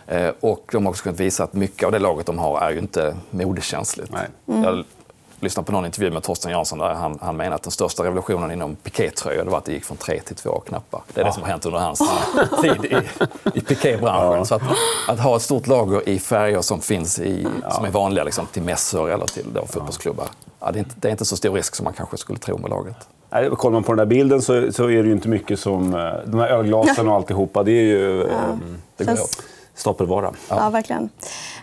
Eh, 0.07 0.31
och 0.41 0.69
de 0.73 0.85
har 0.85 0.91
också 0.91 1.03
kunnat 1.03 1.21
visa 1.21 1.45
att 1.45 1.53
mycket 1.53 1.87
av 1.87 1.93
det 1.93 1.99
laget 1.99 2.27
de 2.27 2.39
har 2.39 2.61
är 2.61 2.71
ju 2.71 2.79
inte 2.79 3.17
modekänsligt. 3.31 4.13
Mm. 4.49 4.85
Lyssnade 5.45 5.67
på 5.67 5.73
någon 5.73 5.87
intervju 5.87 6.11
med 6.11 6.23
Torsten 6.23 6.51
Jansson 6.51 6.79
där 6.79 6.95
han, 6.95 7.19
han 7.23 7.37
menar 7.37 7.57
att 7.57 7.63
den 7.63 7.73
största 7.73 8.05
revolutionen 8.05 8.51
inom 8.51 8.77
pikétröjor 8.77 9.45
var 9.45 9.59
att 9.59 9.65
det 9.65 9.73
gick 9.73 9.85
från 9.85 9.97
tre 9.97 10.21
till 10.21 10.37
två 10.37 10.61
knappar. 10.61 11.03
Det 11.15 11.21
är 11.21 11.25
det 11.25 11.33
som 11.33 11.43
har 11.43 11.51
hänt 11.51 11.67
under 11.67 11.79
hans 11.79 11.99
tid 12.63 12.85
i, 12.85 12.97
i 13.59 13.61
pikébranschen. 13.61 14.39
Ja. 14.39 14.45
Så 14.45 14.55
att, 14.55 14.63
att, 15.09 15.21
ha 15.21 15.37
ett 15.37 15.43
stort 15.43 15.67
lager 15.67 16.09
i 16.09 16.19
färger 16.19 16.61
som 16.61 16.81
finns 16.81 17.19
i, 17.19 17.47
som 17.71 17.85
är 17.85 17.91
vanliga 17.91 18.25
liksom, 18.25 18.47
till 18.47 18.63
mässor 18.63 19.11
eller 19.11 19.27
till 19.27 19.47
då, 19.55 19.67
fotbollsklubbar. 19.67 20.27
Ja, 20.61 20.71
det, 20.71 20.79
är 20.79 20.81
inte, 20.81 20.95
det 21.01 21.09
är 21.09 21.13
inte 21.13 21.25
så 21.25 21.37
stor 21.37 21.55
risk 21.55 21.75
som 21.75 21.85
man 21.85 21.93
kanske 21.93 22.17
skulle 22.17 22.39
tro 22.39 22.59
med 22.59 22.71
laget. 22.71 22.97
Nej, 23.31 23.51
kollar 23.51 23.73
man 23.73 23.83
på 23.83 23.93
den 23.93 23.99
där 23.99 24.07
bilden 24.07 24.43
så, 24.43 24.73
så 24.73 24.85
är 24.85 25.03
det 25.03 25.09
ju 25.09 25.13
inte 25.13 25.29
mycket 25.29 25.61
som... 25.61 25.95
Eh, 25.95 26.13
de 26.27 26.41
här 26.41 26.49
ölglasen 26.49 27.09
och 27.09 27.15
alltihopa, 27.15 27.63
det 27.63 27.73
är 27.73 27.85
ju... 27.85 28.19
Ja. 28.19 28.25
Eh, 28.25 28.57
det 28.97 29.05
går 29.05 29.17
Känns... 29.17 29.43
stapelvara. 29.75 30.33
Ja. 30.49 30.57
ja, 30.57 30.71
verkligen. 30.71 31.11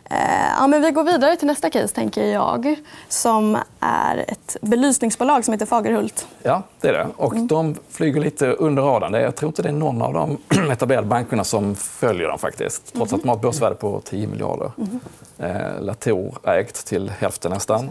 Eh, 0.10 0.18
ja, 0.60 0.68
men 0.68 0.82
vi 0.82 0.91
går 0.91 1.03
vidare 1.03 1.36
till 1.36 1.48
nästa 1.48 1.70
case, 1.70 1.96
tänker 1.96 2.25
jag. 2.25 2.75
Som 3.10 3.58
är 3.80 4.25
ett 4.27 4.58
belysningsbolag 4.62 5.46
som 5.46 5.51
heter 5.51 5.65
Fagerhult. 5.65 6.27
Ja, 6.44 6.63
det 6.82 6.88
är 6.88 6.94
det. 6.94 7.08
Och 7.18 7.34
mm. 7.34 7.48
De 7.48 7.75
flyger 7.89 8.22
lite 8.22 8.48
under 8.48 8.84
radarn. 8.84 9.13
Jag 9.13 9.36
tror 9.36 9.50
inte 9.50 9.62
det 9.62 9.70
är 9.70 9.74
någon 9.74 10.01
av 10.01 10.13
de 10.13 10.38
etablerade 10.72 11.08
bankerna 11.08 11.44
som 11.44 11.75
följer 11.75 12.27
dem. 12.27 12.39
faktiskt. 12.39 12.94
Trots 12.94 13.13
att 13.13 13.22
de 13.22 13.30
har 13.30 13.36
ett 13.36 13.41
börsvärde 13.41 13.75
på 13.75 14.01
10 14.06 14.27
miljarder. 14.27 14.72
Mm. 14.77 15.00
Eh, 15.38 15.82
Latour 15.82 16.38
ägt 16.44 16.86
till 16.88 17.10
hälften 17.10 17.51
nästan. 17.51 17.89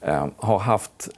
Eh, 0.00 0.26
har 0.36 0.58
haft 0.58 1.08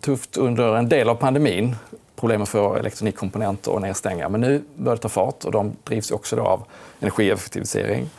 tufft 0.00 0.36
under 0.36 0.76
en 0.76 0.88
del 0.88 1.08
av 1.08 1.14
pandemin. 1.14 1.76
Problem 2.16 2.46
för 2.46 2.76
elektronikkomponenter 2.76 3.72
och 3.72 3.82
nedstängningar. 3.82 4.28
Men 4.28 4.40
nu 4.40 4.64
börjar 4.76 4.96
det 4.96 5.02
ta 5.02 5.08
fart 5.08 5.44
och 5.44 5.52
de 5.52 5.76
drivs 5.84 6.10
också 6.10 6.40
av 6.40 6.64
energieffektivisering. 7.00 8.10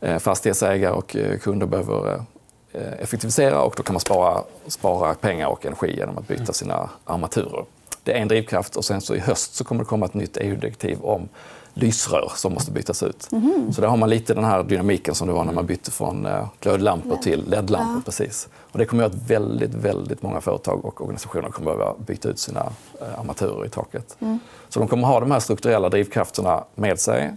Eh, 0.00 0.18
fastighetsägare 0.18 0.92
och 0.92 1.16
eh, 1.16 1.38
kunder 1.38 1.66
behöver 1.66 2.24
eh, 2.72 2.92
effektivisera 2.98 3.62
och 3.62 3.74
då 3.76 3.82
kan 3.82 3.94
man 3.94 4.00
spara, 4.00 4.42
spara 4.66 5.14
pengar 5.14 5.46
och 5.46 5.66
energi 5.66 5.96
genom 5.96 6.18
att 6.18 6.28
byta 6.28 6.52
sina 6.52 6.90
armaturer. 7.04 7.64
Det 8.04 8.12
är 8.12 8.22
en 8.22 8.28
drivkraft 8.28 8.76
och 8.76 8.84
sen 8.84 9.00
så 9.00 9.14
i 9.14 9.18
höst 9.18 9.54
så 9.54 9.64
kommer 9.64 9.82
det 9.82 9.88
komma 9.88 10.06
ett 10.06 10.14
nytt 10.14 10.36
EU-direktiv 10.36 10.98
om 11.02 11.28
lysrör 11.74 12.32
som 12.36 12.52
måste 12.52 12.70
bytas 12.70 13.02
ut. 13.02 13.32
Mm. 13.32 13.72
Så 13.72 13.80
där 13.80 13.88
har 13.88 13.96
man 13.96 14.10
lite 14.10 14.34
den 14.34 14.44
här 14.44 14.62
dynamiken 14.62 15.14
som 15.14 15.28
det 15.28 15.34
var 15.34 15.44
när 15.44 15.52
man 15.52 15.66
bytte 15.66 15.90
från 15.90 16.28
glödlampor 16.60 17.16
till 17.16 17.44
LED-lampor. 17.48 17.94
Ja. 17.96 18.02
Precis. 18.04 18.48
Och 18.72 18.78
det 18.78 18.84
kommer 18.84 19.04
att 19.04 19.12
göra 19.12 19.22
att 19.22 19.30
väldigt, 19.30 19.74
väldigt 19.74 20.22
många 20.22 20.40
företag 20.40 20.84
och 20.84 21.00
organisationer 21.00 21.48
kommer 21.48 21.70
att 21.70 21.78
behöva 21.78 21.94
byta 22.06 22.28
ut 22.28 22.38
sina 22.38 22.72
armaturer 23.18 23.66
i 23.66 23.68
taket. 23.68 24.16
Mm. 24.20 24.38
Så 24.68 24.80
de 24.80 24.88
kommer 24.88 25.02
att 25.02 25.12
ha 25.12 25.20
de 25.20 25.30
här 25.30 25.40
strukturella 25.40 25.88
drivkrafterna 25.88 26.64
med 26.74 27.00
sig 27.00 27.36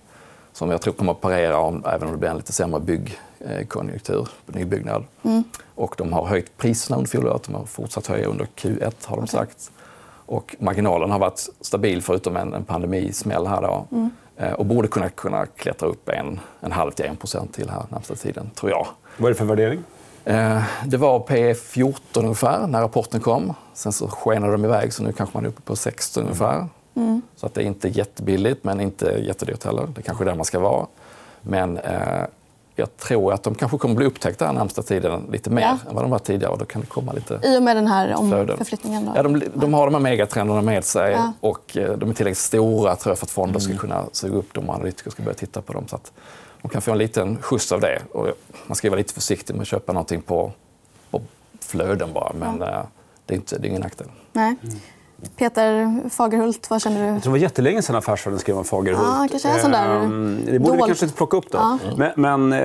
som 0.54 0.70
jag 0.70 0.82
tror 0.82 0.94
kommer 0.94 1.12
att 1.12 1.22
parera 1.22 1.58
om, 1.58 1.84
även 1.86 2.08
om 2.08 2.12
det 2.12 2.18
blir 2.18 2.30
en 2.30 2.38
lite 2.38 2.54
sämre 2.54 2.80
byggkonjunktur 2.80 4.28
på 4.46 4.52
nybyggnad. 4.52 5.04
Mm. 5.24 5.44
Och 5.76 5.96
de 5.98 6.14
har 6.14 6.26
höjt 6.26 6.58
priserna 6.58 6.98
under 6.98 7.10
fjolåret. 7.10 7.44
De 7.44 7.56
har 7.56 7.66
fortsatt 7.66 8.08
höja 8.08 8.28
under 8.28 8.46
Q1 8.46 8.94
har 9.06 9.18
de 9.18 9.28
sagt. 9.28 9.72
Och 10.26 10.56
marginalen 10.60 11.12
har 11.12 11.20
varit 11.20 11.50
stabil 11.62 12.02
förutom 12.02 12.38
en, 12.38 12.54
en 12.54 12.64
pandemismäll 12.64 13.48
här 13.48 13.62
då. 13.62 13.88
Mm. 13.92 14.10
Eh, 14.44 14.54
och 14.54 14.66
borde 14.66 14.88
kunna, 14.88 15.10
kunna 15.10 15.46
klättra 15.46 15.90
upp 15.90 16.10
en, 16.10 16.40
en 16.60 16.72
halv 16.72 16.92
till 16.92 17.06
en 17.06 17.16
procent 17.16 17.54
till 17.54 17.70
här 17.70 17.84
närmsta 17.90 18.16
tiden, 18.16 18.50
tror 18.56 18.72
jag. 18.72 18.88
Vad 19.18 19.30
är 19.30 19.34
det 19.34 19.38
för 19.38 19.46
värdering? 19.46 19.84
Eh, 20.26 20.64
det 20.86 20.98
var 20.98 21.20
P 21.20 21.54
14 21.54 22.24
ungefär 22.24 22.68
när 22.68 22.82
rapporten 22.82 23.20
kom. 23.20 23.54
Sen 23.74 23.92
så 23.92 24.08
skenade 24.08 24.52
de 24.52 24.66
iväg 24.66 24.94
så 24.94 25.04
nu 25.04 25.12
kanske 25.12 25.38
man 25.38 25.46
är 25.46 25.50
uppe 25.50 25.62
på 25.62 25.76
16 25.76 26.24
ungefär. 26.24 26.68
Mm. 26.96 27.22
Så 27.36 27.46
att 27.46 27.54
det 27.54 27.62
är 27.62 27.66
inte 27.66 27.90
jättebilligt, 27.90 28.64
men 28.64 28.82
inte 28.82 29.06
jättedyrt 29.06 29.64
heller. 29.64 29.88
Det 29.96 30.02
är 30.02 30.04
kanske 30.04 30.24
är 30.24 30.26
där 30.26 30.36
man 30.36 30.46
ska 30.46 30.60
vara. 30.60 30.88
Men 31.42 31.78
eh, 31.78 32.24
jag 32.76 32.98
tror 32.98 33.34
att 33.34 33.44
de 33.44 33.56
kanske 33.56 33.78
kommer 33.78 33.96
bli 33.96 34.06
upptäckta 34.06 34.46
den 34.46 34.56
närmsta 34.56 34.82
tiden 34.82 35.28
lite 35.32 35.50
mer 35.50 35.62
ja. 35.62 35.78
än 35.90 35.96
vad 35.96 36.04
de 36.04 36.12
var 36.12 36.20
tidigare. 36.20 36.52
Och 36.52 36.58
då 36.58 36.66
kan 36.66 36.82
det 36.82 36.88
komma 36.88 37.14
lite 37.14 37.40
I 37.44 37.58
och 37.58 37.64
med 37.64 37.76
den 37.76 37.88
här 37.88 38.16
omförflyttningen? 38.16 39.10
Ja, 39.16 39.24
de, 39.24 39.44
de, 39.54 39.74
har 39.74 39.86
de 39.86 39.94
här 39.94 40.02
megatrenderna 40.02 40.62
med 40.62 40.86
sig 40.86 41.12
ja. 41.12 41.34
och 41.40 41.78
eh, 41.78 41.98
de 41.98 42.10
är 42.10 42.14
tillräckligt 42.14 42.38
stora 42.38 42.96
tror 42.96 43.12
jag, 43.12 43.18
för 43.18 43.26
att 43.26 43.32
fonder 43.32 43.60
ska 43.60 43.72
mm. 43.72 43.80
kunna 43.80 44.06
suga 44.12 44.38
upp 44.38 44.54
dem 44.54 44.70
och 44.70 44.76
analytiker 44.76 45.12
ska 45.12 45.24
börja 45.24 45.36
titta 45.36 45.62
på 45.62 45.74
dem. 45.74 45.88
Så 45.88 45.96
att 45.96 46.12
de 46.62 46.70
kan 46.70 46.82
få 46.82 46.92
en 46.92 46.98
liten 46.98 47.38
skjuts 47.42 47.72
av 47.72 47.82
det. 47.82 48.02
Och 48.12 48.28
man 48.68 48.76
ska 48.76 48.90
vara 48.90 48.98
lite 48.98 49.14
försiktig 49.14 49.54
med 49.54 49.62
att 49.62 49.68
köpa 49.68 49.94
någonting 49.94 50.22
på, 50.22 50.52
på 51.12 51.22
flöden 51.60 52.14
bara. 52.14 52.34
Men 52.40 52.58
ja. 52.60 52.66
Eh, 52.66 52.86
det, 53.26 53.34
är 53.34 53.36
inte, 53.36 53.58
det 53.58 53.68
är 53.68 53.70
ingen 53.70 53.82
nackdel. 53.82 54.08
Nej. 54.34 54.56
Mm. 54.64 54.76
Peter 55.36 56.00
Fagerhult, 56.10 56.70
vad 56.70 56.82
känner 56.82 57.00
du? 57.00 57.06
Jag 57.06 57.24
tror 57.24 57.34
det 57.34 57.40
var 57.40 57.44
jättelänge 57.44 57.82
sedan 57.82 57.96
Affärsvärlden 57.96 58.40
skrev 58.40 58.58
om 58.58 58.66
Fagerhult. 58.66 59.08
Ja, 59.08 59.28
kanske 59.32 59.50
är 59.50 59.60
sån 59.60 59.72
där 59.72 59.96
ehm, 59.96 60.42
det 60.46 60.60
borde 60.60 60.78
vi 60.78 60.84
kanske 60.84 61.06
inte 61.06 61.18
plocka 61.18 61.38
upp. 61.38 61.52
Då. 61.52 61.58
Ja. 61.58 61.80
Men, 61.98 62.12
men 62.16 62.54
eh, 62.54 62.60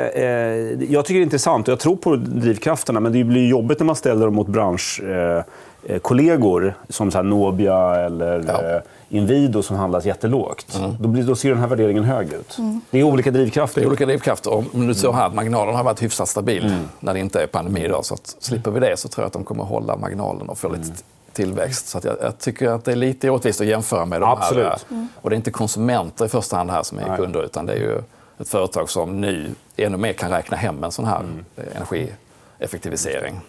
jag 0.92 1.05
tycker 1.05 1.14
det 1.14 1.21
är 1.21 1.25
intressant 1.25 1.68
och 1.68 1.73
jag 1.73 1.79
tror 1.79 1.97
på 1.97 2.16
drivkrafterna. 2.16 3.01
Men 3.01 3.12
det 3.12 3.25
blir 3.25 3.49
jobbigt 3.49 3.79
när 3.79 3.87
man 3.87 3.97
ställer 3.97 4.25
dem 4.25 4.35
mot 4.35 4.49
branschkollegor 4.49 6.66
eh, 6.66 6.73
som 6.88 7.11
så 7.11 7.23
Nobia 7.23 7.97
eller 7.97 8.44
ja. 8.49 8.77
eh, 8.77 8.83
Inwido 9.09 9.62
som 9.62 9.77
handlas 9.77 10.05
jättelågt. 10.05 10.79
Mm. 10.79 10.97
Då, 11.01 11.09
blir, 11.09 11.23
då 11.23 11.37
ser 11.37 11.49
den 11.49 11.59
här 11.59 11.66
värderingen 11.66 12.05
hög 12.05 12.33
ut. 12.33 12.59
Mm. 12.59 12.81
Det 12.90 12.99
är 12.99 13.03
olika 13.03 13.31
drivkrafter. 13.31 13.81
Det 13.81 13.85
är 13.85 13.88
olika 13.88 14.07
drivkrafter. 14.07 14.55
Om 14.55 14.87
du 14.87 14.94
ser 14.94 15.12
här 15.12 15.31
marginalen 15.31 15.75
har 15.75 15.85
varit 15.85 16.03
hyfsat 16.03 16.29
stabil 16.29 16.66
mm. 16.66 16.79
när 17.01 17.14
det 17.14 17.21
inte 17.21 17.42
är 17.42 17.47
pandemi. 17.47 17.85
Idag. 17.85 18.05
Så 18.05 18.14
att, 18.14 18.37
slipper 18.38 18.71
vi 18.71 18.81
det 18.81 18.97
så 18.97 19.09
tror 19.09 19.23
jag 19.23 19.27
att 19.27 19.33
de 19.33 19.44
kommer 19.44 19.64
hålla 19.64 19.97
marginalen 19.97 20.49
och 20.49 20.59
få 20.59 20.68
lite 20.68 20.92
tillväxt. 21.33 21.88
Så 21.88 22.01
jag, 22.03 22.17
jag, 22.21 22.38
tycker 22.38 22.69
att 22.69 22.85
det 22.85 22.93
är 22.93 22.97
lite 22.97 23.31
orättvist 23.31 23.61
att 23.61 23.67
jämföra 23.67 24.05
med 24.05 24.21
de 24.21 24.31
Absolut. 24.31 24.64
här. 24.67 24.79
Mm. 24.91 25.09
Och 25.14 25.31
det 25.31 25.35
är 25.35 25.37
inte 25.37 25.51
konsumenter 25.51 26.25
i 26.25 26.29
första 26.29 26.57
hand 26.57 26.71
här 26.71 26.83
som 26.83 26.99
är 26.99 27.09
Nej. 27.09 27.17
kunder 27.17 27.45
utan 27.45 27.67
det 27.67 27.73
är 27.73 27.77
ju 27.77 28.03
ett 28.38 28.49
företag 28.49 28.91
som 28.91 29.21
nu 29.21 29.55
ännu 29.77 29.97
mer 29.97 30.12
kan 30.12 30.31
räkna 30.31 30.57
hem 30.57 30.85
en 30.85 30.93
sån 30.93 31.05
här 31.05 31.21
mm. 31.21 31.45
energieffektivisering. 31.77 33.41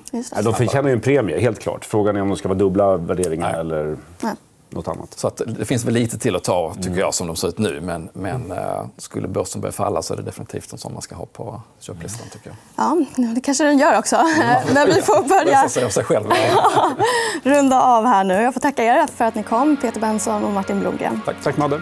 de 0.44 0.54
förtjänar 0.54 0.90
ju 0.90 0.94
en 0.94 1.02
premie, 1.02 1.40
helt 1.40 1.60
klart. 1.60 1.86
Frågan 1.86 2.16
är 2.16 2.22
om 2.22 2.28
de 2.28 2.38
ska 2.38 2.48
vara 2.48 2.60
dubbla 2.60 2.98
värderingar 2.98 3.52
Nej. 3.52 3.60
eller... 3.60 3.98
Nej 4.22 4.34
något 4.70 4.88
annat. 4.88 5.14
Så 5.20 5.28
att 5.28 5.42
det 5.48 5.66
finns 5.66 5.86
väl 5.86 5.94
lite 5.94 6.18
till 6.18 6.36
att 6.36 6.44
ta, 6.44 6.74
tycker 6.74 6.88
mm. 6.88 7.00
jag, 7.00 7.14
som 7.14 7.28
de 7.28 7.36
ser 7.36 7.48
ut 7.48 7.58
nu. 7.58 7.82
Men, 7.82 8.10
men 8.14 8.52
äh, 8.52 8.86
skulle 8.98 9.28
börsen 9.28 9.62
börja 9.62 9.72
falla 9.72 10.02
så 10.02 10.14
är 10.14 10.18
det 10.18 10.24
definitivt 10.24 10.72
en 10.72 10.78
sån 10.78 10.94
man 10.94 11.02
ska 11.02 11.16
ha 11.16 11.26
på 11.26 11.62
köplistan. 11.80 12.28
Tycker 12.34 12.50
jag. 12.50 12.58
Ja, 12.76 13.26
det 13.36 13.42
kanske 13.42 13.64
den 13.64 13.78
gör 13.78 13.98
också. 13.98 14.16
Ja. 14.16 14.62
Men 14.74 14.88
vi 14.88 15.02
får 15.02 15.24
börja 15.24 15.86
av 15.86 15.90
sig 15.90 16.04
själv. 16.04 16.26
runda 17.44 17.82
av 17.82 18.06
här 18.06 18.24
nu. 18.24 18.34
Jag 18.34 18.54
får 18.54 18.62
tacka 18.62 18.84
er 18.84 19.08
för 19.08 19.26
att 19.26 19.36
ni 19.36 19.44
kom, 19.44 19.78
Peter 19.78 20.00
Benson 20.00 20.44
och 20.44 20.52
Martin 20.52 20.80
Blomgren. 20.80 21.22
Tack, 21.26 21.36
Tack 21.44 21.58
Madde. 21.58 21.82